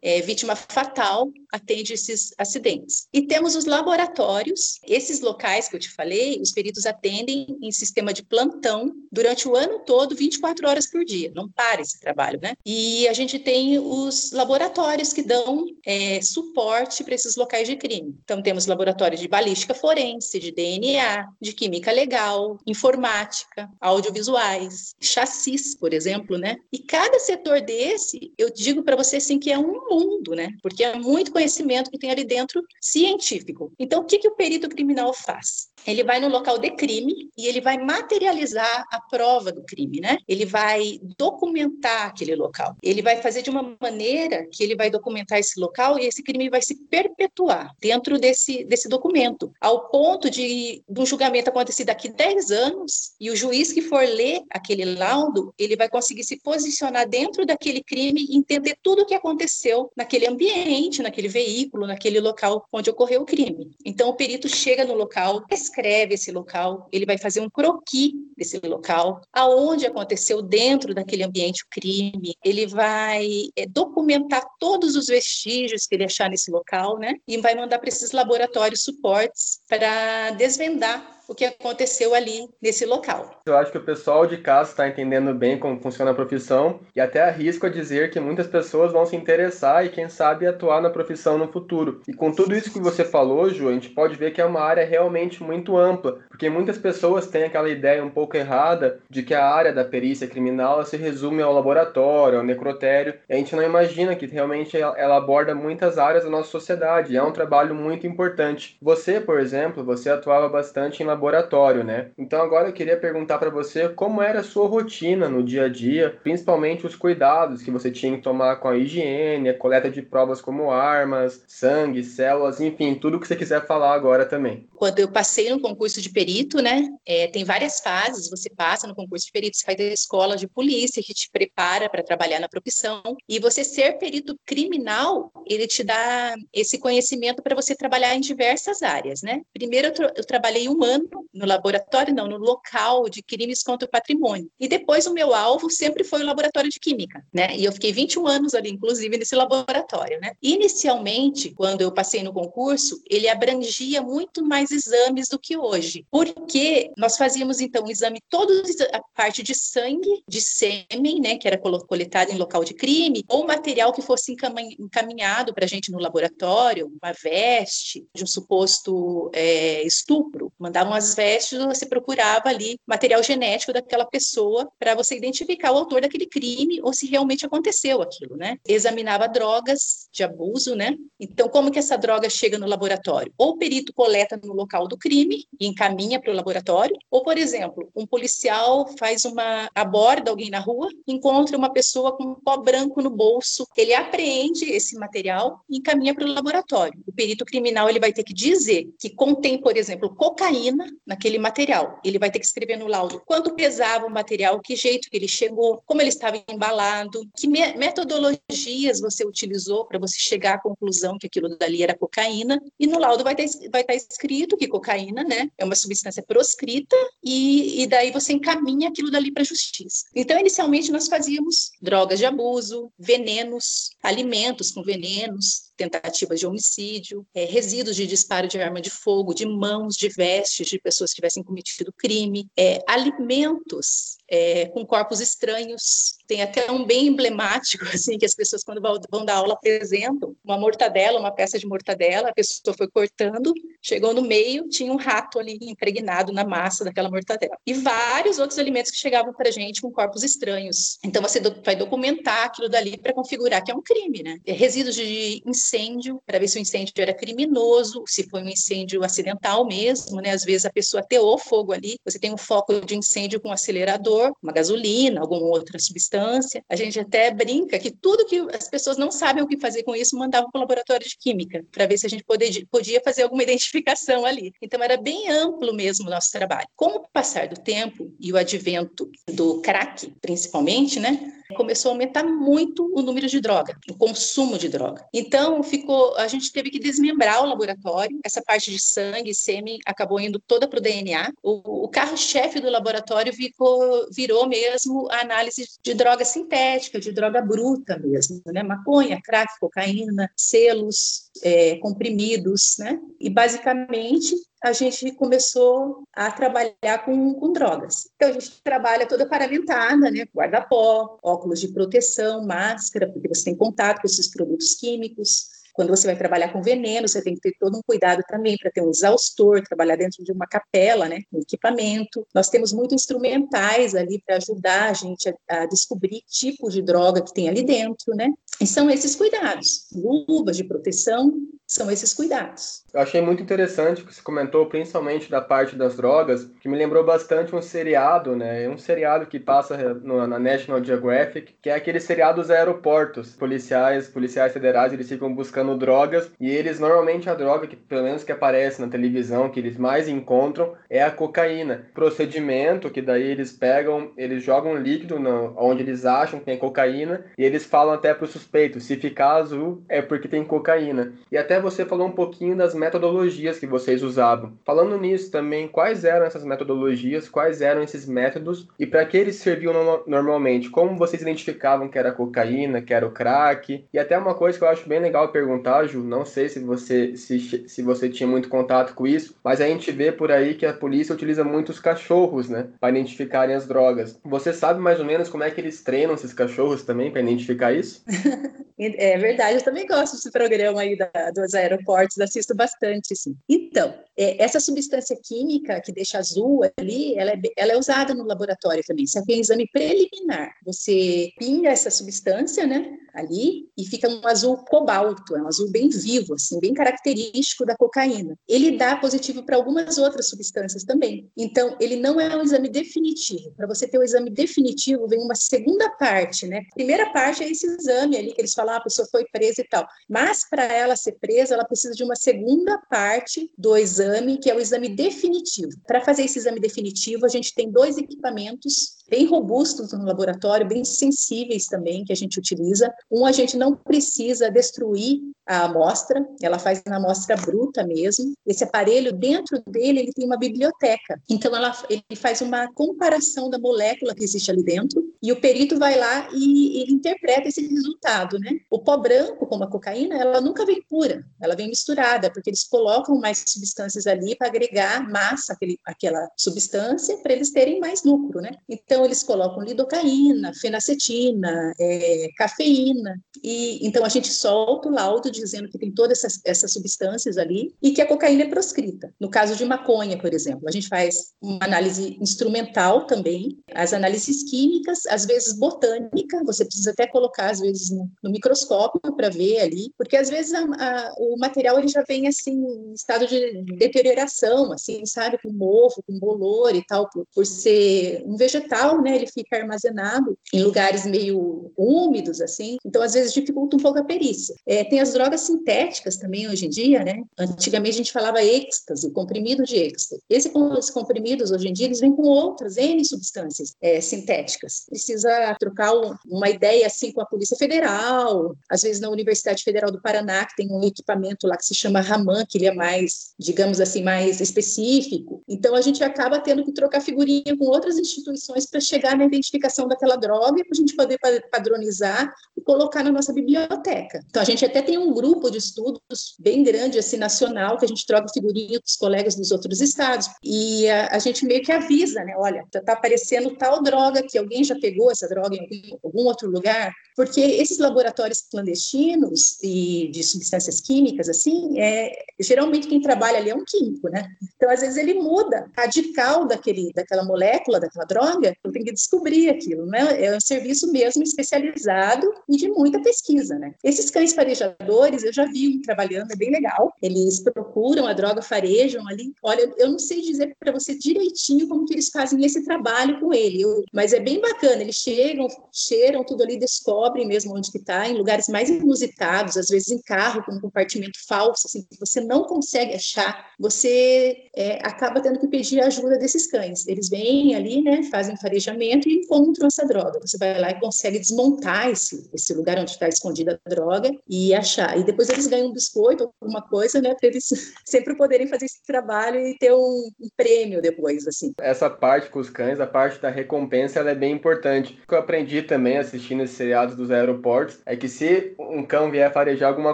é, 0.01 0.21
vítima 0.21 0.55
fatal, 0.55 1.31
atende 1.55 1.93
esses 1.93 2.33
acidentes. 2.37 3.07
E 3.13 3.21
temos 3.21 3.55
os 3.55 3.65
laboratórios, 3.65 4.79
esses 4.85 5.21
locais 5.21 5.67
que 5.67 5.75
eu 5.75 5.79
te 5.79 5.89
falei, 5.89 6.39
os 6.41 6.51
peritos 6.51 6.85
atendem 6.85 7.57
em 7.61 7.71
sistema 7.71 8.13
de 8.13 8.23
plantão 8.23 8.91
durante 9.11 9.47
o 9.47 9.55
ano 9.55 9.79
todo, 9.79 10.15
24 10.15 10.67
horas 10.67 10.89
por 10.89 11.03
dia. 11.05 11.31
Não 11.33 11.49
para 11.49 11.81
esse 11.81 11.99
trabalho, 11.99 12.39
né? 12.41 12.55
E 12.65 13.07
a 13.07 13.13
gente 13.13 13.39
tem 13.39 13.79
os 13.79 14.31
laboratórios 14.31 15.13
que 15.13 15.21
dão 15.21 15.65
é, 15.85 16.21
suporte 16.21 17.03
para 17.03 17.15
esses 17.15 17.35
locais 17.35 17.67
de 17.67 17.75
crime. 17.75 18.15
Então, 18.23 18.41
temos 18.41 18.65
laboratórios 18.65 19.21
de 19.21 19.27
balística 19.27 19.73
forense, 19.73 20.39
de 20.39 20.51
DNA, 20.51 21.27
de 21.41 21.53
química 21.53 21.91
legal, 21.91 22.57
informática, 22.67 23.69
audiovisuais, 23.79 24.95
chassis, 24.99 25.75
por 25.75 25.93
exemplo, 25.93 26.37
né? 26.37 26.57
E 26.71 26.79
cada 26.79 27.19
setor 27.19 27.61
desse, 27.61 28.33
eu 28.37 28.51
digo 28.51 28.83
para 28.83 28.95
você 28.95 29.17
assim 29.17 29.39
que 29.39 29.51
é 29.51 29.57
um 29.57 29.87
mundo, 29.89 30.35
né? 30.35 30.49
Porque 30.61 30.83
é 30.83 30.95
muito 30.97 31.31
conhecimento 31.31 31.44
que 31.91 31.97
tem 31.97 32.11
ali 32.11 32.23
dentro 32.23 32.63
científico. 32.81 33.71
Então, 33.79 34.01
o 34.01 34.05
que, 34.05 34.19
que 34.19 34.27
o 34.27 34.35
perito 34.35 34.69
criminal 34.69 35.13
faz? 35.13 35.69
Ele 35.85 36.03
vai 36.03 36.19
no 36.19 36.27
local 36.27 36.57
de 36.57 36.71
crime 36.71 37.29
e 37.37 37.47
ele 37.47 37.61
vai 37.61 37.77
materializar 37.77 38.85
a 38.91 38.99
prova 38.99 39.51
do 39.51 39.63
crime, 39.63 39.99
né? 39.99 40.17
Ele 40.27 40.45
vai 40.45 40.99
documentar 41.17 42.07
aquele 42.07 42.35
local. 42.35 42.75
Ele 42.81 43.01
vai 43.01 43.21
fazer 43.21 43.41
de 43.41 43.49
uma 43.49 43.77
maneira 43.79 44.47
que 44.51 44.63
ele 44.63 44.75
vai 44.75 44.89
documentar 44.89 45.39
esse 45.39 45.59
local 45.59 45.99
e 45.99 46.05
esse 46.05 46.23
crime 46.23 46.49
vai 46.49 46.61
se 46.61 46.75
perpetuar 46.87 47.73
dentro 47.79 48.17
desse, 48.17 48.63
desse 48.63 48.89
documento, 48.89 49.51
ao 49.61 49.89
ponto 49.89 50.29
de, 50.29 50.83
de 50.87 51.01
um 51.01 51.05
julgamento 51.05 51.49
acontecer 51.49 51.85
daqui 51.85 52.09
10 52.09 52.51
anos 52.51 53.13
e 53.19 53.29
o 53.29 53.35
juiz 53.35 53.71
que 53.71 53.81
for 53.81 54.05
ler 54.07 54.41
aquele 54.49 54.85
laudo, 54.85 55.53
ele 55.57 55.75
vai 55.75 55.89
conseguir 55.89 56.23
se 56.23 56.39
posicionar 56.41 57.07
dentro 57.07 57.45
daquele 57.45 57.83
crime 57.83 58.25
e 58.27 58.37
entender 58.37 58.77
tudo 58.81 59.03
o 59.03 59.05
que 59.05 59.13
aconteceu 59.13 59.91
naquele 59.95 60.27
ambiente, 60.27 61.01
naquele 61.01 61.27
veículo, 61.35 61.85
naquele 61.85 62.21
local 62.21 62.65
onde 62.71 62.89
ocorreu 62.89 63.21
o 63.21 63.25
crime. 63.25 63.71
Então, 63.83 64.07
o 64.07 64.15
perito 64.15 64.47
chega 64.47 64.85
no 64.85 64.93
local, 64.93 65.43
descreve 65.49 66.13
esse 66.13 66.31
local, 66.31 66.87
ele 66.93 67.05
vai 67.05 67.17
fazer 67.17 67.41
um 67.41 67.49
croquis 67.49 68.13
desse 68.37 68.57
local, 68.59 69.19
aonde 69.33 69.85
aconteceu 69.85 70.41
dentro 70.41 70.93
daquele 70.93 71.23
ambiente 71.23 71.63
o 71.63 71.67
crime, 71.69 72.33
ele 72.43 72.65
vai 72.65 73.27
é, 73.55 73.65
documentar 73.65 74.45
todos 74.57 74.95
os 74.95 75.07
vestígios 75.07 75.85
que 75.85 75.95
ele 75.95 76.05
achar 76.05 76.29
nesse 76.29 76.49
local, 76.49 76.97
né? 76.97 77.15
E 77.27 77.37
vai 77.37 77.53
mandar 77.53 77.79
para 77.79 77.89
esses 77.89 78.11
laboratórios 78.11 78.83
suportes 78.83 79.59
para 79.67 80.31
desvendar 80.31 81.14
o 81.27 81.35
que 81.35 81.45
aconteceu 81.45 82.13
ali 82.13 82.47
nesse 82.61 82.85
local. 82.85 83.41
Eu 83.45 83.57
acho 83.57 83.71
que 83.71 83.77
o 83.77 83.83
pessoal 83.83 84.25
de 84.25 84.37
casa 84.37 84.71
está 84.71 84.87
entendendo 84.87 85.33
bem 85.33 85.57
como 85.57 85.79
funciona 85.79 86.11
a 86.11 86.15
profissão 86.15 86.79
e 86.95 87.01
até 87.01 87.23
arrisco 87.23 87.65
a 87.65 87.69
dizer 87.69 88.11
que 88.11 88.19
muitas 88.19 88.47
pessoas 88.47 88.91
vão 88.91 89.05
se 89.05 89.15
interessar 89.15 89.85
e, 89.85 89.89
quem 89.89 90.09
sabe, 90.09 90.47
atuar 90.47 90.81
na 90.81 90.89
profissão 90.89 91.37
no 91.37 91.47
futuro. 91.47 92.01
E 92.07 92.13
com 92.13 92.31
tudo 92.31 92.55
isso 92.55 92.71
que 92.71 92.79
você 92.79 93.03
falou, 93.03 93.49
Ju, 93.49 93.69
a 93.69 93.73
gente 93.73 93.89
pode 93.89 94.15
ver 94.15 94.31
que 94.31 94.41
é 94.41 94.45
uma 94.45 94.61
área 94.61 94.85
realmente 94.85 95.43
muito 95.43 95.77
ampla, 95.77 96.19
porque 96.29 96.49
muitas 96.49 96.77
pessoas 96.77 97.27
têm 97.27 97.43
aquela 97.43 97.69
ideia 97.69 98.03
um 98.03 98.09
pouco 98.09 98.37
errada 98.37 98.99
de 99.09 99.23
que 99.23 99.33
a 99.33 99.45
área 99.45 99.73
da 99.73 99.85
perícia 99.85 100.27
criminal 100.27 100.83
se 100.85 100.97
resume 100.97 101.41
ao 101.41 101.53
laboratório, 101.53 102.39
ao 102.39 102.43
necrotério, 102.43 103.15
e 103.27 103.33
a 103.33 103.37
gente 103.37 103.55
não 103.55 103.63
imagina 103.63 104.15
que 104.15 104.25
realmente 104.25 104.77
ela 104.77 105.17
aborda 105.17 105.55
muitas 105.55 105.97
áreas 105.97 106.23
da 106.23 106.29
nossa 106.29 106.49
sociedade, 106.49 107.15
é 107.15 107.23
um 107.23 107.31
trabalho 107.31 107.73
muito 107.73 108.05
importante. 108.07 108.77
Você, 108.81 109.19
por 109.19 109.39
exemplo, 109.39 109.83
você 109.83 110.09
atuava 110.09 110.49
bastante 110.49 111.01
em 111.01 111.05
laboratório, 111.15 111.83
né? 111.83 112.11
Então 112.17 112.41
agora 112.41 112.69
eu 112.69 112.73
queria 112.73 112.97
perguntar 112.97 113.37
para 113.37 113.49
você 113.49 113.89
como 113.89 114.21
era 114.21 114.41
a 114.41 114.43
sua 114.43 114.67
rotina 114.67 115.29
no 115.29 115.43
dia 115.43 115.65
a 115.65 115.69
dia, 115.69 116.17
principalmente 116.21 116.85
os 116.85 116.95
cuidados 116.95 117.63
que 117.63 117.71
você 117.71 117.89
tinha 117.89 118.15
que 118.15 118.21
tomar 118.23 118.57
com 118.57 118.67
a 118.67 118.77
higiene, 118.77 119.49
a 119.49 119.57
coleta 119.57 119.89
de 119.89 120.01
provas 120.01 120.41
como 120.41 120.71
armas, 120.71 121.43
sangue, 121.47 122.03
células, 122.03 122.59
enfim, 122.59 122.95
tudo 122.95 123.19
que 123.19 123.27
você 123.27 123.35
quiser 123.35 123.65
falar 123.65 123.93
agora 123.93 124.25
também. 124.25 124.67
Quando 124.75 124.99
eu 124.99 125.07
passei 125.09 125.49
no 125.49 125.59
concurso 125.59 126.01
de 126.01 126.09
perito, 126.09 126.61
né? 126.61 126.87
É, 127.05 127.27
tem 127.27 127.43
várias 127.43 127.79
fases. 127.79 128.29
Você 128.29 128.49
passa 128.49 128.87
no 128.87 128.95
concurso 128.95 129.25
de 129.25 129.31
perito, 129.31 129.57
você 129.57 129.65
faz 129.65 129.79
a 129.79 129.83
escola 129.83 130.35
de 130.35 130.47
polícia 130.47 131.01
que 131.03 131.13
te 131.13 131.29
prepara 131.31 131.89
para 131.89 132.03
trabalhar 132.03 132.39
na 132.39 132.49
profissão. 132.49 133.01
E 133.27 133.39
você 133.39 133.63
ser 133.63 133.97
perito 133.97 134.37
criminal, 134.45 135.31
ele 135.47 135.67
te 135.67 135.83
dá 135.83 136.35
esse 136.53 136.77
conhecimento 136.77 137.41
para 137.41 137.55
você 137.55 137.75
trabalhar 137.75 138.15
em 138.15 138.19
diversas 138.19 138.81
áreas, 138.81 139.21
né? 139.21 139.41
Primeiro 139.53 139.87
eu, 139.87 139.93
tra 139.93 140.13
eu 140.15 140.25
trabalhei 140.25 140.67
um 140.67 140.83
ano 140.83 141.04
simple 141.05 141.24
no 141.35 141.45
laboratório, 141.45 142.13
não, 142.13 142.27
no 142.27 142.37
local 142.37 143.09
de 143.09 143.21
crimes 143.21 143.61
contra 143.61 143.87
o 143.87 143.91
patrimônio. 143.91 144.49
E 144.59 144.67
depois 144.67 145.05
o 145.05 145.13
meu 145.13 145.33
alvo 145.33 145.69
sempre 145.69 146.03
foi 146.03 146.21
o 146.21 146.25
laboratório 146.25 146.69
de 146.69 146.79
química, 146.79 147.23
né? 147.33 147.55
E 147.55 147.65
eu 147.65 147.71
fiquei 147.71 147.91
21 147.91 148.25
anos 148.27 148.53
ali, 148.55 148.69
inclusive, 148.69 149.17
nesse 149.17 149.35
laboratório, 149.35 150.19
né? 150.19 150.31
Inicialmente, 150.41 151.51
quando 151.51 151.81
eu 151.81 151.91
passei 151.91 152.23
no 152.23 152.33
concurso, 152.33 153.01
ele 153.09 153.27
abrangia 153.27 154.01
muito 154.01 154.43
mais 154.43 154.71
exames 154.71 155.27
do 155.27 155.37
que 155.37 155.57
hoje, 155.57 156.05
porque 156.09 156.91
nós 156.97 157.17
fazíamos 157.17 157.59
então 157.59 157.83
um 157.83 157.91
exame 157.91 158.19
todos 158.29 158.75
a 158.93 159.01
parte 159.15 159.43
de 159.43 159.53
sangue, 159.53 160.23
de 160.27 160.41
sêmen, 160.41 161.19
né, 161.21 161.37
que 161.37 161.47
era 161.47 161.57
coletado 161.57 162.31
em 162.31 162.37
local 162.37 162.63
de 162.63 162.73
crime, 162.73 163.23
ou 163.27 163.45
material 163.45 163.91
que 163.91 164.01
fosse 164.01 164.35
encaminhado 164.79 165.53
para 165.53 165.65
a 165.65 165.67
gente 165.67 165.91
no 165.91 165.99
laboratório, 165.99 166.91
uma 167.01 167.13
veste 167.13 168.05
de 168.13 168.23
um 168.23 168.27
suposto 168.27 169.29
é, 169.33 169.83
estupro, 169.83 170.51
mandavam 170.59 170.93
as 170.93 171.15
vestes, 171.15 171.24
você 171.67 171.85
procurava 171.85 172.49
ali 172.49 172.77
material 172.85 173.21
genético 173.23 173.73
daquela 173.73 174.05
pessoa 174.05 174.69
para 174.79 174.95
você 174.95 175.15
identificar 175.15 175.71
o 175.71 175.77
autor 175.77 176.01
daquele 176.01 176.25
crime 176.25 176.79
ou 176.81 176.93
se 176.93 177.07
realmente 177.07 177.45
aconteceu 177.45 178.01
aquilo, 178.01 178.35
né? 178.35 178.57
Examinava 178.67 179.27
drogas 179.27 180.07
de 180.11 180.23
abuso, 180.23 180.75
né? 180.75 180.95
Então, 181.19 181.49
como 181.49 181.71
que 181.71 181.79
essa 181.79 181.97
droga 181.97 182.29
chega 182.29 182.57
no 182.57 182.67
laboratório? 182.67 183.33
Ou 183.37 183.51
o 183.51 183.57
perito 183.57 183.93
coleta 183.93 184.39
no 184.43 184.53
local 184.53 184.87
do 184.87 184.97
crime 184.97 185.45
e 185.59 185.67
encaminha 185.67 186.19
para 186.19 186.31
o 186.31 186.35
laboratório, 186.35 186.95
ou, 187.09 187.23
por 187.23 187.37
exemplo, 187.37 187.89
um 187.95 188.05
policial 188.05 188.87
faz 188.97 189.25
uma 189.25 189.69
aborda 189.73 190.31
alguém 190.31 190.49
na 190.49 190.59
rua, 190.59 190.89
encontra 191.07 191.57
uma 191.57 191.71
pessoa 191.71 192.15
com 192.15 192.23
um 192.23 192.35
pó 192.35 192.57
branco 192.57 193.01
no 193.01 193.09
bolso, 193.09 193.67
ele 193.75 193.93
apreende 193.93 194.65
esse 194.65 194.97
material 194.97 195.61
e 195.69 195.77
encaminha 195.77 196.13
para 196.13 196.25
o 196.25 196.33
laboratório. 196.33 196.99
O 197.07 197.11
perito 197.11 197.45
criminal 197.45 197.89
ele 197.89 197.99
vai 197.99 198.11
ter 198.11 198.23
que 198.23 198.33
dizer 198.33 198.89
que 198.99 199.09
contém, 199.09 199.57
por 199.57 199.77
exemplo, 199.77 200.13
cocaína 200.15 200.85
naquele 201.15 201.39
material. 201.39 201.99
Ele 202.03 202.19
vai 202.19 202.29
ter 202.29 202.39
que 202.39 202.45
escrever 202.45 202.77
no 202.77 202.87
laudo 202.87 203.21
quanto 203.25 203.55
pesava 203.55 204.05
o 204.05 204.11
material, 204.11 204.59
que 204.59 204.75
jeito 204.75 205.09
que 205.09 205.15
ele 205.15 205.27
chegou, 205.27 205.81
como 205.85 206.01
ele 206.01 206.09
estava 206.09 206.41
embalado, 206.49 207.21
que 207.35 207.47
me 207.47 207.73
metodologias 207.75 208.99
você 208.99 209.25
utilizou 209.25 209.85
para 209.85 209.97
você 209.97 210.19
chegar 210.19 210.55
à 210.55 210.61
conclusão 210.61 211.17
que 211.17 211.27
aquilo 211.27 211.57
dali 211.57 211.81
era 211.81 211.97
cocaína. 211.97 212.61
E 212.79 212.85
no 212.85 212.99
laudo 212.99 213.23
vai, 213.23 213.35
ter, 213.35 213.45
vai 213.71 213.81
estar 213.81 213.95
escrito 213.95 214.57
que 214.57 214.67
cocaína, 214.67 215.23
né, 215.23 215.49
é 215.57 215.63
uma 215.63 215.75
substância 215.75 216.21
proscrita 216.21 216.95
e, 217.23 217.83
e 217.83 217.87
daí 217.87 218.11
você 218.11 218.33
encaminha 218.33 218.89
aquilo 218.89 219.09
dali 219.09 219.31
para 219.31 219.41
a 219.41 219.45
justiça. 219.45 220.05
Então, 220.13 220.37
inicialmente 220.37 220.91
nós 220.91 221.07
fazíamos 221.07 221.71
drogas 221.81 222.19
de 222.19 222.25
abuso, 222.25 222.91
venenos, 222.99 223.89
alimentos 224.05 224.71
com 224.71 224.83
venenos, 224.83 225.71
tentativas 225.75 226.39
de 226.39 226.47
homicídio, 226.47 227.25
é, 227.33 227.45
resíduos 227.45 227.95
de 227.95 228.05
disparo 228.05 228.47
de 228.47 228.59
arma 228.59 228.79
de 228.79 228.89
fogo, 228.89 229.33
de 229.33 229.45
mãos, 229.45 229.95
de 229.95 230.09
vestes 230.09 230.67
de 230.67 230.79
pessoas 230.79 231.11
que 231.11 231.17
tivessem 231.17 231.43
cometido 231.43 231.93
crime, 231.97 232.47
é, 232.57 232.79
alimentos 232.87 234.17
é, 234.29 234.65
com 234.67 234.85
corpos 234.85 235.19
estranhos. 235.19 236.15
Tem 236.27 236.41
até 236.41 236.71
um 236.71 236.85
bem 236.85 237.07
emblemático, 237.07 237.85
assim, 237.93 238.17
que 238.17 238.25
as 238.25 238.35
pessoas, 238.35 238.63
quando 238.63 238.81
vão 238.81 239.25
dar 239.25 239.35
aula, 239.35 239.53
apresentam 239.53 240.35
uma 240.43 240.57
mortadela, 240.57 241.19
uma 241.19 241.31
peça 241.31 241.57
de 241.59 241.67
mortadela, 241.67 242.29
a 242.29 242.33
pessoa 242.33 242.75
foi 242.75 242.87
cortando, 242.87 243.53
chegou 243.81 244.13
no 244.13 244.21
meio, 244.21 244.67
tinha 244.69 244.91
um 244.91 244.97
rato 244.97 245.39
ali 245.39 245.57
impregnado 245.61 246.33
na 246.33 246.43
massa 246.43 246.83
daquela 246.83 247.09
mortadela. 247.09 247.57
E 247.65 247.73
vários 247.73 248.39
outros 248.39 248.59
alimentos 248.59 248.91
que 248.91 248.97
chegavam 248.97 249.33
para 249.33 249.49
a 249.49 249.51
gente 249.51 249.81
com 249.81 249.91
corpos 249.91 250.23
estranhos. 250.23 250.97
Então, 251.03 251.21
você 251.21 251.39
vai 251.63 251.75
documentar 251.75 252.45
aquilo 252.45 252.69
dali 252.69 252.97
para 252.97 253.13
configurar 253.13 253.63
que 253.63 253.71
é 253.71 253.75
um 253.75 253.81
crime, 253.81 254.23
né? 254.23 254.37
É 254.45 254.51
resíduos 254.51 254.95
de 254.95 255.41
incêndio, 255.45 256.21
para 256.25 256.39
ver 256.39 256.47
se 256.47 256.57
o 256.57 256.61
incêndio 256.61 256.93
era 256.97 257.13
criminoso, 257.13 258.03
se 258.07 258.27
foi 258.29 258.41
um 258.41 258.49
incêndio 258.49 259.03
acidental 259.03 259.65
mesmo, 259.65 260.21
né? 260.21 260.31
Às 260.31 260.43
vezes 260.43 260.65
a 260.65 260.71
pessoa 260.71 261.03
teou 261.03 261.37
fogo 261.37 261.71
ali, 261.71 261.97
você 262.03 262.17
tem 262.17 262.33
um 262.33 262.37
foco 262.37 262.81
de 262.81 262.95
incêndio 262.95 263.39
com 263.39 263.49
um 263.49 263.51
acelerador, 263.51 264.14
uma 264.41 264.53
gasolina, 264.53 265.21
alguma 265.21 265.47
outra 265.47 265.79
substância. 265.79 266.63
A 266.69 266.75
gente 266.75 266.99
até 266.99 267.31
brinca 267.31 267.79
que 267.79 267.91
tudo 267.91 268.25
que 268.25 268.39
as 268.53 268.69
pessoas 268.69 268.97
não 268.97 269.11
sabem 269.11 269.43
o 269.43 269.47
que 269.47 269.59
fazer 269.59 269.83
com 269.83 269.95
isso, 269.95 270.17
mandavam 270.17 270.49
para 270.51 270.59
o 270.59 270.61
laboratório 270.61 271.07
de 271.07 271.17
química, 271.17 271.63
para 271.71 271.85
ver 271.85 271.97
se 271.97 272.05
a 272.05 272.09
gente 272.09 272.23
poder, 272.23 272.65
podia 272.71 273.01
fazer 273.03 273.23
alguma 273.23 273.43
identificação 273.43 274.25
ali. 274.25 274.53
Então, 274.61 274.81
era 274.81 274.97
bem 274.97 275.29
amplo 275.29 275.73
mesmo 275.73 276.07
o 276.07 276.09
nosso 276.09 276.31
trabalho. 276.31 276.67
Com 276.75 276.97
o 276.97 277.07
passar 277.11 277.47
do 277.47 277.59
tempo 277.59 278.13
e 278.19 278.31
o 278.31 278.37
advento 278.37 279.09
do 279.27 279.61
crack, 279.61 280.13
principalmente, 280.21 280.99
né? 280.99 281.31
Começou 281.53 281.91
a 281.91 281.93
aumentar 281.93 282.23
muito 282.23 282.91
o 282.93 283.01
número 283.01 283.27
de 283.27 283.39
droga, 283.39 283.77
o 283.89 283.97
consumo 283.97 284.57
de 284.57 284.69
droga. 284.69 285.05
Então, 285.13 285.61
ficou, 285.61 286.15
a 286.17 286.27
gente 286.27 286.51
teve 286.51 286.69
que 286.69 286.79
desmembrar 286.79 287.43
o 287.43 287.45
laboratório. 287.45 288.19
Essa 288.23 288.41
parte 288.41 288.71
de 288.71 288.81
sangue, 288.81 289.33
sêmen, 289.33 289.79
acabou 289.85 290.19
indo 290.19 290.39
toda 290.39 290.67
para 290.67 290.79
o 290.79 290.81
DNA. 290.81 291.31
O, 291.43 291.87
carro-chefe 291.87 292.59
do 292.59 292.69
laboratório 292.69 293.33
ficou, 293.33 294.07
virou 294.11 294.47
mesmo 294.47 295.07
a 295.11 295.21
análise 295.21 295.65
de 295.81 295.93
droga 295.93 296.25
sintética, 296.25 296.99
de 296.99 297.11
droga 297.11 297.41
bruta 297.41 297.97
mesmo, 297.97 298.41
né? 298.47 298.63
Maconha, 298.63 299.21
crack, 299.23 299.59
cocaína, 299.59 300.29
selos, 300.35 301.31
é, 301.41 301.77
comprimidos, 301.77 302.75
né? 302.79 302.99
E 303.19 303.29
basicamente 303.29 304.35
a 304.69 304.73
gente 304.73 305.11
começou 305.11 306.03
a 306.13 306.31
trabalhar 306.31 307.05
com, 307.05 307.33
com 307.35 307.53
drogas. 307.53 308.09
Então, 308.15 308.29
a 308.29 308.31
gente 308.33 308.61
trabalha 308.63 309.07
toda 309.07 309.27
paramentada, 309.27 310.09
né? 310.09 310.25
Guarda-pó, 310.33 311.19
óculos 311.21 311.59
de 311.59 311.67
proteção, 311.67 312.45
máscara, 312.45 313.11
porque 313.11 313.27
você 313.27 313.45
tem 313.45 313.55
contato 313.55 314.01
com 314.01 314.07
esses 314.07 314.29
produtos 314.29 314.73
químicos. 314.73 315.55
Quando 315.75 315.89
você 315.89 316.07
vai 316.07 316.17
trabalhar 316.17 316.53
com 316.53 316.63
veneno, 316.63 317.07
você 317.07 317.21
tem 317.21 317.35
que 317.35 317.41
ter 317.41 317.53
todo 317.59 317.77
um 317.77 317.81
cuidado 317.85 318.23
também 318.29 318.57
para 318.57 318.71
ter 318.71 318.81
um 318.81 318.89
exaustor, 318.89 319.61
trabalhar 319.61 319.97
dentro 319.97 320.23
de 320.23 320.31
uma 320.31 320.47
capela, 320.47 321.09
né, 321.09 321.19
um 321.33 321.41
equipamento. 321.41 322.25
Nós 322.33 322.49
temos 322.49 322.71
muitos 322.71 322.95
instrumentais 322.95 323.93
ali 323.93 324.23
para 324.25 324.37
ajudar 324.37 324.89
a 324.89 324.93
gente 324.93 325.27
a, 325.27 325.33
a, 325.49 325.65
descobrir 325.65 326.21
tipos 326.29 326.73
de 326.73 326.81
droga 326.81 327.21
que 327.21 327.33
tem 327.33 327.49
ali 327.49 327.61
dentro, 327.61 328.15
né? 328.15 328.29
E 328.61 328.65
são 328.65 328.89
esses 328.89 329.17
cuidados, 329.17 329.87
luvas 329.93 330.55
de 330.55 330.63
proteção, 330.63 331.33
são 331.67 331.89
esses 331.89 332.13
cuidados. 332.13 332.83
Eu 332.93 333.01
achei 333.01 333.21
muito 333.21 333.41
interessante 333.41 334.01
o 334.01 334.05
que 334.05 334.13
você 334.13 334.21
comentou, 334.21 334.67
principalmente 334.67 335.29
da 335.29 335.41
parte 335.41 335.75
das 335.75 335.97
drogas, 335.97 336.49
que 336.61 336.69
me 336.69 336.77
lembrou 336.77 337.03
bastante 337.03 337.55
um 337.55 337.61
seriado, 337.61 338.35
né? 338.35 338.69
Um 338.69 338.77
seriado 338.77 339.25
que 339.25 339.39
passa 339.39 339.93
no, 339.95 340.25
na 340.25 340.39
National 340.39 340.83
Geographic, 340.83 341.55
que 341.61 341.69
é 341.69 341.75
aquele 341.75 341.99
seriado 341.99 342.41
dos 342.41 342.49
aeroportos. 342.49 343.35
Policiais, 343.35 344.07
policiais 344.07 344.53
federais, 344.53 344.93
eles 344.93 345.09
ficam 345.09 345.33
buscando 345.33 345.77
drogas 345.77 346.31
e 346.39 346.49
eles 346.49 346.79
normalmente 346.79 347.29
a 347.29 347.33
droga 347.33 347.67
que 347.67 347.75
pelo 347.75 348.03
menos 348.03 348.23
que 348.23 348.31
aparece 348.31 348.81
na 348.81 348.87
televisão, 348.87 349.49
que 349.49 349.59
eles 349.59 349.77
mais 349.77 350.07
encontram, 350.07 350.73
é 350.89 351.03
a 351.03 351.11
cocaína. 351.11 351.87
Procedimento 351.93 352.89
que 352.89 353.01
daí 353.01 353.23
eles 353.23 353.51
pegam, 353.51 354.11
eles 354.17 354.43
jogam 354.43 354.75
líquido 354.75 355.19
no, 355.19 355.53
onde 355.57 355.83
eles 355.83 356.05
acham 356.05 356.39
que 356.39 356.45
tem 356.45 356.57
cocaína 356.57 357.25
e 357.37 357.43
eles 357.43 357.65
falam 357.65 357.93
até 357.93 358.13
para 358.13 358.25
o 358.25 358.27
suspeito, 358.27 358.79
se 358.79 358.95
ficar 358.95 359.35
azul 359.35 359.83
é 359.89 360.01
porque 360.01 360.27
tem 360.27 360.43
cocaína. 360.43 361.13
E 361.31 361.37
até 361.37 361.54
até 361.55 361.61
você 361.61 361.85
falou 361.85 362.07
um 362.07 362.11
pouquinho 362.11 362.55
das 362.55 362.75
metodologias 362.75 363.57
que 363.57 363.65
vocês 363.65 364.03
usavam. 364.03 364.53
Falando 364.65 364.99
nisso 364.99 365.31
também, 365.31 365.69
quais 365.69 366.03
eram 366.03 366.25
essas 366.25 366.43
metodologias, 366.43 367.29
quais 367.29 367.61
eram 367.61 367.81
esses 367.81 368.05
métodos 368.05 368.67
e 368.77 368.85
para 368.85 369.05
que 369.05 369.15
eles 369.15 369.37
serviam 369.37 369.73
no 369.73 370.03
normalmente? 370.05 370.69
Como 370.69 370.97
vocês 370.97 371.21
identificavam 371.21 371.87
que 371.87 371.97
era 371.97 372.11
cocaína, 372.11 372.81
que 372.81 372.93
era 372.93 373.07
o 373.07 373.11
crack? 373.11 373.85
E 373.93 373.97
até 373.97 374.17
uma 374.17 374.35
coisa 374.35 374.57
que 374.57 374.63
eu 374.63 374.67
acho 374.67 374.87
bem 374.87 374.99
legal 374.99 375.29
perguntar, 375.29 375.85
Ju, 375.85 376.03
não 376.03 376.25
sei 376.25 376.49
se 376.49 376.59
você 376.59 377.15
se, 377.15 377.63
se 377.67 377.81
você 377.81 378.09
tinha 378.09 378.27
muito 378.27 378.49
contato 378.49 378.93
com 378.93 379.07
isso, 379.07 379.35
mas 379.43 379.61
a 379.61 379.67
gente 379.67 379.91
vê 379.91 380.11
por 380.11 380.31
aí 380.31 380.55
que 380.55 380.65
a 380.65 380.73
polícia 380.73 381.15
utiliza 381.15 381.43
muitos 381.43 381.79
cachorros, 381.79 382.49
né, 382.49 382.67
para 382.81 382.89
identificarem 382.89 383.55
as 383.55 383.65
drogas. 383.65 384.19
Você 384.25 384.51
sabe 384.51 384.81
mais 384.81 384.99
ou 384.99 385.05
menos 385.05 385.29
como 385.29 385.43
é 385.43 385.51
que 385.51 385.61
eles 385.61 385.81
treinam 385.81 386.15
esses 386.15 386.33
cachorros 386.33 386.83
também 386.83 387.11
para 387.11 387.21
identificar 387.21 387.71
isso? 387.71 388.03
é 388.77 389.17
verdade, 389.17 389.55
eu 389.55 389.63
também 389.63 389.87
gosto 389.87 390.15
desse 390.15 390.31
programa 390.31 390.81
aí 390.81 390.97
da, 390.97 391.31
do 391.33 391.44
nos 391.45 391.53
aeroportos, 391.53 392.19
assisto 392.19 392.55
bastante, 392.55 393.15
sim. 393.15 393.35
Então, 393.47 393.93
é, 394.17 394.43
essa 394.43 394.59
substância 394.59 395.17
química 395.23 395.79
que 395.81 395.91
deixa 395.91 396.17
azul 396.17 396.61
ali, 396.77 397.17
ela 397.17 397.31
é, 397.31 397.41
ela 397.57 397.73
é 397.73 397.77
usada 397.77 398.13
no 398.13 398.23
laboratório 398.23 398.83
também, 398.85 399.05
isso 399.05 399.17
é 399.17 399.21
um 399.21 399.39
exame 399.39 399.67
preliminar. 399.71 400.51
Você 400.65 401.31
pinga 401.37 401.69
essa 401.69 401.89
substância, 401.91 402.65
né, 402.65 402.97
ali, 403.13 403.69
e 403.77 403.85
fica 403.85 404.09
um 404.09 404.27
azul 404.27 404.57
cobalto, 404.57 405.35
é 405.35 405.41
um 405.41 405.47
azul 405.47 405.71
bem 405.71 405.89
vivo, 405.89 406.33
assim, 406.33 406.59
bem 406.59 406.73
característico 406.73 407.65
da 407.65 407.75
cocaína. 407.75 408.37
Ele 408.47 408.77
dá 408.77 408.97
positivo 408.97 409.43
para 409.43 409.55
algumas 409.55 409.97
outras 409.97 410.29
substâncias 410.29 410.83
também. 410.83 411.29
Então, 411.37 411.77
ele 411.79 411.95
não 411.95 412.19
é 412.19 412.35
um 412.35 412.41
exame 412.41 412.67
definitivo. 412.67 413.51
Para 413.55 413.67
você 413.67 413.87
ter 413.87 413.97
o 413.97 414.01
um 414.01 414.03
exame 414.03 414.29
definitivo, 414.29 415.07
vem 415.07 415.19
uma 415.19 415.35
segunda 415.35 415.89
parte, 415.91 416.45
né? 416.45 416.63
Primeira 416.73 417.11
parte 417.11 417.43
é 417.43 417.49
esse 417.49 417.65
exame 417.65 418.17
ali, 418.17 418.33
que 418.33 418.41
eles 418.41 418.53
falam, 418.53 418.73
ah, 418.73 418.77
a 418.77 418.83
pessoa 418.83 419.07
foi 419.09 419.25
presa 419.31 419.61
e 419.61 419.67
tal. 419.67 419.87
Mas, 420.09 420.47
para 420.49 420.63
ela 420.63 420.95
ser 420.95 421.13
presa, 421.13 421.34
empresa 421.35 421.53
ela 421.53 421.65
precisa 421.65 421.93
de 421.93 422.03
uma 422.03 422.15
segunda 422.15 422.77
parte 422.89 423.51
do 423.57 423.75
exame, 423.75 424.37
que 424.37 424.49
é 424.49 424.55
o 424.55 424.59
exame 424.59 424.87
definitivo. 424.87 425.71
Para 425.85 426.01
fazer 426.01 426.23
esse 426.23 426.39
exame 426.39 426.59
definitivo, 426.59 427.25
a 427.25 427.29
gente 427.29 427.53
tem 427.53 427.69
dois 427.69 427.97
equipamentos 427.97 428.95
bem 429.09 429.25
robustos 429.25 429.91
no 429.91 430.05
laboratório, 430.05 430.67
bem 430.67 430.83
sensíveis 430.83 431.65
também, 431.65 432.05
que 432.05 432.13
a 432.13 432.15
gente 432.15 432.39
utiliza. 432.39 432.91
Um, 433.11 433.25
a 433.25 433.31
gente 433.31 433.57
não 433.57 433.75
precisa 433.75 434.49
destruir 434.49 435.19
a 435.45 435.65
amostra, 435.65 436.25
ela 436.41 436.57
faz 436.57 436.81
na 436.87 436.97
amostra 436.97 437.35
bruta 437.35 437.85
mesmo. 437.85 438.33
Esse 438.47 438.63
aparelho, 438.63 439.11
dentro 439.13 439.61
dele, 439.67 439.99
ele 439.99 440.13
tem 440.13 440.25
uma 440.25 440.37
biblioteca. 440.37 441.21
Então, 441.29 441.55
ela, 441.55 441.71
ele 441.89 442.15
faz 442.15 442.41
uma 442.41 442.71
comparação 442.73 443.49
da 443.49 443.59
molécula 443.59 444.15
que 444.15 444.23
existe 444.23 444.49
ali 444.49 444.63
dentro 444.63 445.03
e 445.25 445.31
o 445.31 445.41
perito 445.41 445.79
vai 445.79 445.97
lá 445.97 446.29
e, 446.31 446.83
e 446.83 446.93
interpreta 446.93 447.47
esse 447.47 447.65
resultado, 447.67 448.37
né? 448.37 448.59
O 448.69 448.77
pó 448.77 448.95
branco, 448.95 449.47
como 449.47 449.63
a 449.63 449.67
cocaína, 449.67 450.15
ela 450.15 450.39
nunca 450.39 450.63
vem 450.67 450.83
pura, 450.87 451.25
ela 451.41 451.55
vem 451.55 451.67
misturada, 451.67 452.31
porque 452.31 452.51
eles 452.51 452.63
colocam 452.63 453.17
mais 453.17 453.43
substâncias 453.47 454.05
ali 454.05 454.35
para 454.35 454.47
agregar 454.47 455.09
massa 455.09 455.53
àquele, 455.53 455.79
àquela 455.83 456.29
substância 456.37 457.17
para 457.17 457.33
eles 457.33 457.51
terem 457.51 457.79
mais 457.79 458.03
lucro, 458.03 458.39
né? 458.39 458.51
Então, 458.69 459.03
eles 459.03 459.23
colocam 459.23 459.63
lidocaína, 459.63 460.53
fenacetina, 460.53 461.73
é, 461.79 462.29
cafeína, 462.37 463.19
e 463.43 463.85
então 463.85 464.05
a 464.05 464.09
gente 464.09 464.27
solta 464.31 464.89
o 464.89 464.91
laudo 464.91 465.31
dizendo 465.31 465.69
que 465.69 465.79
tem 465.79 465.91
todas 465.91 466.23
essas, 466.23 466.39
essas 466.45 466.71
substâncias 466.71 467.39
ali 467.39 467.73
e 467.81 467.93
que 467.93 468.01
a 468.01 468.07
cocaína 468.07 468.43
é 468.43 468.47
proscrita. 468.47 469.11
No 469.19 469.29
caso 469.29 469.55
de 469.55 469.65
maconha, 469.65 470.19
por 470.19 470.31
exemplo, 470.35 470.67
a 470.67 470.71
gente 470.71 470.87
faz 470.87 471.33
uma 471.41 471.65
análise 471.65 472.15
instrumental 472.21 473.07
também, 473.07 473.57
as 473.73 473.91
análises 473.91 474.43
químicas, 474.43 475.07
às 475.15 475.25
vezes 475.25 475.57
botânica, 475.57 476.43
você 476.45 476.65
precisa 476.65 476.91
até 476.91 477.07
colocar 477.07 477.49
às 477.49 477.59
vezes 477.59 477.89
no, 477.89 478.09
no 478.21 478.29
microscópio 478.29 478.99
para 479.15 479.29
ver 479.29 479.59
ali, 479.59 479.91
porque 479.97 480.17
às 480.17 480.29
vezes 480.29 480.53
a, 480.53 480.59
a, 480.59 481.13
o 481.17 481.37
material 481.37 481.79
ele 481.79 481.87
já 481.87 482.03
vem 482.03 482.27
assim 482.27 482.53
em 482.53 482.93
estado 482.93 483.25
de 483.25 483.63
deterioração, 483.77 484.71
assim, 484.73 485.05
sabe, 485.05 485.39
com 485.41 485.51
mofo, 485.51 486.03
com 486.03 486.19
bolor 486.19 486.75
e 486.75 486.85
tal, 486.85 487.09
por, 487.09 487.25
por 487.33 487.45
ser 487.45 488.23
um 488.25 488.35
vegetal, 488.35 489.01
né, 489.01 489.15
ele 489.15 489.27
fica 489.27 489.57
armazenado 489.57 490.37
em 490.53 490.63
lugares 490.63 491.05
meio 491.05 491.71
úmidos, 491.77 492.41
assim, 492.41 492.77
então 492.85 493.01
às 493.01 493.13
vezes 493.13 493.33
dificulta 493.33 493.77
um 493.77 493.79
pouco 493.79 493.99
a 493.99 494.03
perícia. 494.03 494.55
É, 494.65 494.83
tem 494.83 494.99
as 494.99 495.13
drogas 495.13 495.41
sintéticas 495.41 496.17
também 496.17 496.47
hoje 496.47 496.65
em 496.65 496.69
dia, 496.69 497.03
né? 497.03 497.23
Antigamente 497.37 497.95
a 497.95 497.97
gente 497.97 498.11
falava 498.11 498.43
êxtase, 498.43 499.11
comprimido 499.11 499.63
de 499.63 499.77
êxtase. 499.77 500.21
Esse, 500.29 500.51
esses 500.77 500.91
comprimidos 500.91 501.51
hoje 501.51 501.67
em 501.67 501.73
dia 501.73 501.85
eles 501.85 501.99
vêm 501.99 502.13
com 502.13 502.23
outras 502.23 502.77
N 502.77 503.03
substâncias 503.05 503.75
é, 503.81 504.01
sintéticas. 504.01 504.85
Precisa 504.95 505.53
trocar 505.59 505.91
uma 506.25 506.49
ideia 506.49 506.87
assim 506.87 507.11
com 507.11 507.19
a 507.19 507.25
Polícia 507.25 507.57
Federal, 507.57 508.55
às 508.69 508.83
vezes 508.83 509.01
na 509.01 509.09
Universidade 509.09 509.61
Federal 509.61 509.91
do 509.91 510.01
Paraná, 510.01 510.45
que 510.45 510.55
tem 510.55 510.71
um 510.71 510.81
equipamento 510.85 511.45
lá 511.47 511.57
que 511.57 511.65
se 511.65 511.75
chama 511.75 511.99
Raman, 511.99 512.45
que 512.47 512.57
ele 512.57 512.67
é 512.67 512.73
mais, 512.73 513.33
digamos 513.37 513.81
assim, 513.81 514.01
mais 514.01 514.39
específico. 514.39 515.43
Então 515.49 515.75
a 515.75 515.81
gente 515.81 516.01
acaba 516.01 516.39
tendo 516.39 516.63
que 516.63 516.71
trocar 516.71 517.01
figurinha 517.01 517.57
com 517.57 517.65
outras 517.65 517.97
instituições 517.97 518.65
para 518.65 518.79
chegar 518.79 519.17
na 519.17 519.25
identificação 519.25 519.85
daquela 519.85 520.15
droga 520.15 520.63
para 520.63 520.71
a 520.71 520.75
gente 520.75 520.95
poder 520.95 521.19
padronizar 521.51 522.33
e 522.57 522.61
colocar 522.61 523.03
na 523.03 523.11
nossa 523.11 523.33
biblioteca. 523.33 524.23
Então 524.29 524.41
a 524.41 524.45
gente 524.45 524.63
até 524.63 524.81
tem 524.81 524.97
um 524.97 525.13
grupo 525.13 525.51
de 525.51 525.57
estudos 525.57 526.37
bem 526.39 526.63
grande, 526.63 526.97
assim, 526.97 527.17
nacional, 527.17 527.77
que 527.77 527.83
a 527.83 527.87
gente 527.89 528.05
troca 528.07 528.31
figurinha 528.33 528.79
dos 528.79 528.95
colegas 528.95 529.35
dos 529.35 529.51
outros 529.51 529.81
estados. 529.81 530.29
E 530.41 530.87
a, 530.89 531.09
a 531.11 531.19
gente 531.19 531.45
meio 531.45 531.61
que 531.61 531.73
avisa, 531.73 532.23
né? 532.23 532.33
Olha, 532.37 532.63
já 532.73 532.79
está 532.79 532.93
aparecendo 532.93 533.57
tal 533.57 533.83
droga 533.83 534.23
que 534.23 534.37
alguém 534.37 534.63
já 534.63 534.75
pegou 534.85 535.11
essa 535.11 535.27
droga 535.27 535.55
em 535.55 535.97
algum, 536.03 536.25
outro 536.25 536.49
lugar. 536.49 536.93
Porque 537.15 537.41
esses 537.41 537.79
laboratórios 537.79 538.41
clandestinos 538.51 539.57
e 539.63 540.09
de 540.11 540.21
substâncias 540.21 540.81
químicas, 540.81 541.29
assim, 541.29 541.79
é, 541.79 542.11
geralmente 542.39 542.87
quem 542.87 543.01
trabalha 543.01 543.37
ali 543.37 543.49
é 543.49 543.55
um 543.55 543.63
químico, 543.65 544.09
né? 544.09 544.27
Então, 544.55 544.69
às 544.69 544.81
vezes, 544.81 544.97
ele 544.97 545.15
muda 545.15 545.71
radical 545.75 546.45
daquele, 546.45 546.91
daquela 546.93 547.23
molécula, 547.23 547.79
daquela 547.79 548.05
droga, 548.05 548.55
eu 548.63 548.71
tenho 548.71 548.85
que 548.85 548.93
descobrir 548.93 549.49
aquilo, 549.49 549.85
né? 549.85 550.23
É 550.23 550.35
um 550.35 550.41
serviço 550.41 550.91
mesmo 550.91 551.23
especializado 551.23 552.31
e 552.49 552.57
de 552.57 552.67
muita 552.67 553.01
pesquisa, 553.01 553.57
né? 553.57 553.73
Esses 553.83 554.11
cães 554.11 554.33
farejadores, 554.33 555.23
eu 555.23 555.33
já 555.33 555.45
vi 555.45 555.77
um 555.77 555.81
trabalhando, 555.81 556.31
é 556.31 556.35
bem 556.35 556.51
legal. 556.51 556.93
Eles 557.01 557.43
procuram 557.75 558.07
a 558.07 558.13
droga, 558.13 558.41
farejam 558.41 559.05
ali. 559.05 559.33
Olha, 559.43 559.69
eu 559.77 559.91
não 559.91 559.99
sei 559.99 560.21
dizer 560.21 560.55
para 560.57 560.71
você 560.71 560.97
direitinho 560.97 561.67
como 561.67 561.85
que 561.85 561.93
eles 561.93 562.09
fazem 562.09 562.43
esse 562.45 562.63
trabalho 562.63 563.19
com 563.19 563.33
ele, 563.33 563.61
eu, 563.61 563.83
mas 563.91 564.13
é 564.13 564.19
bem 564.19 564.39
bacana. 564.39 564.81
Eles 564.81 564.95
chegam, 564.95 565.47
cheiram 565.73 566.23
tudo 566.23 566.43
ali, 566.43 566.57
descobrem 566.57 567.27
mesmo 567.27 567.53
onde 567.55 567.69
que 567.69 567.77
está, 567.77 568.07
em 568.07 568.17
lugares 568.17 568.47
mais 568.47 568.69
inusitados, 568.69 569.57
às 569.57 569.67
vezes 569.67 569.89
em 569.89 570.01
carro 570.01 570.43
com 570.45 570.53
um 570.53 570.61
compartimento 570.61 571.19
falso, 571.27 571.67
assim, 571.67 571.81
que 571.83 571.99
você 571.99 572.21
não 572.21 572.45
consegue 572.45 572.95
achar. 572.95 573.51
Você 573.59 574.49
é, 574.55 574.79
acaba 574.85 575.19
tendo 575.19 575.39
que 575.39 575.47
pedir 575.47 575.81
a 575.81 575.87
ajuda 575.87 576.17
desses 576.17 576.47
cães. 576.47 576.87
Eles 576.87 577.09
vêm 577.09 577.55
ali, 577.55 577.81
né, 577.81 578.03
fazem 578.03 578.37
farejamento 578.37 579.09
e 579.09 579.15
encontram 579.15 579.67
essa 579.67 579.85
droga. 579.85 580.19
Você 580.21 580.37
vai 580.37 580.59
lá 580.59 580.71
e 580.71 580.79
consegue 580.79 581.19
desmontar 581.19 581.89
esse, 581.89 582.29
esse 582.33 582.53
lugar 582.53 582.79
onde 582.79 582.91
está 582.91 583.09
escondida 583.09 583.59
a 583.65 583.69
droga 583.69 584.11
e 584.29 584.53
achar. 584.53 584.97
E 584.97 585.03
depois 585.03 585.29
eles 585.29 585.47
ganham 585.47 585.67
um 585.67 585.73
biscoito, 585.73 586.31
alguma 586.39 586.61
coisa, 586.61 587.01
né, 587.01 587.13
para 587.15 587.27
eles 587.27 587.64
sempre 587.83 588.15
poderem 588.15 588.47
fazer 588.47 588.65
esse 588.65 588.83
trabalho 588.85 589.39
e 589.39 589.57
ter 589.57 589.73
um, 589.73 590.09
um, 590.19 590.29
prêmio 590.35 590.81
depois, 590.81 591.27
assim. 591.27 591.53
Essa 591.59 591.89
parte 591.89 592.29
com 592.29 592.39
os 592.39 592.49
cães, 592.49 592.79
a 592.79 592.87
parte 592.87 593.19
da 593.19 593.29
recompensa, 593.29 593.99
ela 593.99 594.11
é 594.11 594.15
bem 594.15 594.33
importante. 594.33 594.99
O 595.03 595.07
que 595.07 595.13
eu 595.13 595.19
aprendi 595.19 595.61
também 595.61 595.97
assistindo 595.97 596.43
esses 596.43 596.55
seriados 596.55 596.95
dos 596.95 597.11
aeroportos 597.11 597.79
é 597.85 597.95
que 597.95 598.07
se 598.07 598.53
um 598.59 598.83
cão 598.83 599.11
vier 599.11 599.31
farejar 599.31 599.69
alguma 599.69 599.93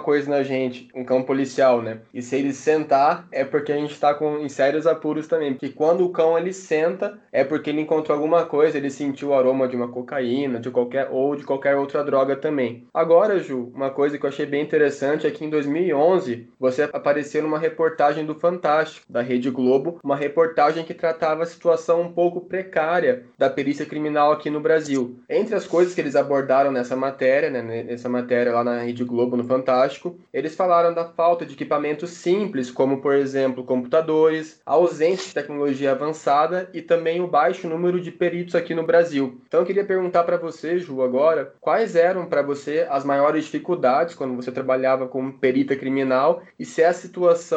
coisa 0.00 0.30
na 0.30 0.42
gente, 0.42 0.88
um 0.94 1.04
cão 1.04 1.22
policial, 1.22 1.82
né, 1.82 2.00
e 2.12 2.22
se 2.22 2.36
ele 2.36 2.52
sentar, 2.52 3.26
é 3.30 3.44
porque 3.44 3.72
a 3.72 3.76
gente 3.76 3.92
está 3.92 4.14
com 4.14 4.38
em 4.38 4.48
sérios 4.48 4.86
apuros 4.86 5.26
também, 5.26 5.52
porque 5.52 5.70
quando 5.70 6.04
o 6.04 6.10
cão 6.10 6.38
ele 6.38 6.52
senta, 6.52 7.18
é 7.30 7.44
porque 7.44 7.70
ele 7.70 7.80
encontrou 7.80 8.16
alguma 8.16 8.46
coisa, 8.46 8.76
ele 8.76 8.90
sentiu 8.90 9.28
o 9.28 9.34
aroma 9.34 9.68
de 9.68 9.76
uma 9.76 9.88
cocaína, 9.88 10.60
de 10.60 10.70
qualquer 10.70 11.08
ou 11.10 11.36
de 11.36 11.44
qualquer 11.44 11.76
outra 11.76 12.04
droga 12.04 12.36
também. 12.36 12.86
Agora, 12.92 13.38
Ju, 13.38 13.72
uma 13.74 13.90
coisa 13.90 14.18
que 14.18 14.24
eu 14.24 14.28
achei 14.28 14.46
bem 14.46 14.62
interessante 14.62 15.26
é 15.26 15.30
que 15.30 15.44
em 15.44 15.50
2011 15.50 16.48
você 16.58 16.88
apareceu 16.92 17.42
numa 17.42 17.58
reportagem 17.62 18.26
do 18.26 18.34
Fantástico, 18.34 19.06
da 19.08 19.22
Rede 19.22 19.50
Globo, 19.50 19.98
uma 20.04 20.16
reportagem 20.16 20.84
que 20.84 20.92
tratava 20.92 21.42
a 21.42 21.46
situação 21.46 22.02
um 22.02 22.12
pouco 22.12 22.40
precária 22.40 23.24
da 23.38 23.48
perícia 23.48 23.86
criminal 23.86 24.32
aqui 24.32 24.50
no 24.50 24.60
Brasil. 24.60 25.18
Entre 25.28 25.54
as 25.54 25.66
coisas 25.66 25.94
que 25.94 26.00
eles 26.00 26.16
abordaram 26.16 26.70
nessa 26.72 26.96
matéria, 26.96 27.48
né, 27.48 27.62
nessa 27.62 28.08
matéria 28.08 28.52
lá 28.52 28.64
na 28.64 28.82
Rede 28.82 29.04
Globo, 29.04 29.36
no 29.36 29.44
Fantástico, 29.44 30.18
eles 30.32 30.54
falaram 30.54 30.92
da 30.92 31.04
falta 31.04 31.46
de 31.46 31.54
equipamentos 31.54 32.10
simples, 32.10 32.70
como 32.70 33.00
por 33.00 33.14
exemplo 33.14 33.64
computadores, 33.64 34.60
a 34.66 34.72
ausência 34.72 35.28
de 35.28 35.34
tecnologia 35.34 35.92
avançada 35.92 36.68
e 36.74 36.82
também 36.82 37.20
o 37.20 37.28
baixo 37.28 37.68
número 37.68 38.00
de 38.00 38.10
peritos 38.10 38.54
aqui 38.54 38.74
no 38.74 38.84
Brasil. 38.84 39.40
Então 39.46 39.60
eu 39.60 39.66
queria 39.66 39.84
perguntar 39.84 40.24
para 40.24 40.36
você, 40.36 40.78
Ju, 40.78 41.02
agora, 41.02 41.54
quais 41.60 41.94
eram 41.94 42.26
para 42.26 42.42
você 42.42 42.86
as 42.90 43.04
maiores 43.04 43.44
dificuldades 43.44 44.14
quando 44.14 44.34
você 44.34 44.50
trabalhava 44.50 45.06
como 45.06 45.32
perita 45.32 45.76
criminal 45.76 46.42
e 46.58 46.64
se 46.64 46.82
a 46.82 46.92
situação, 46.92 47.51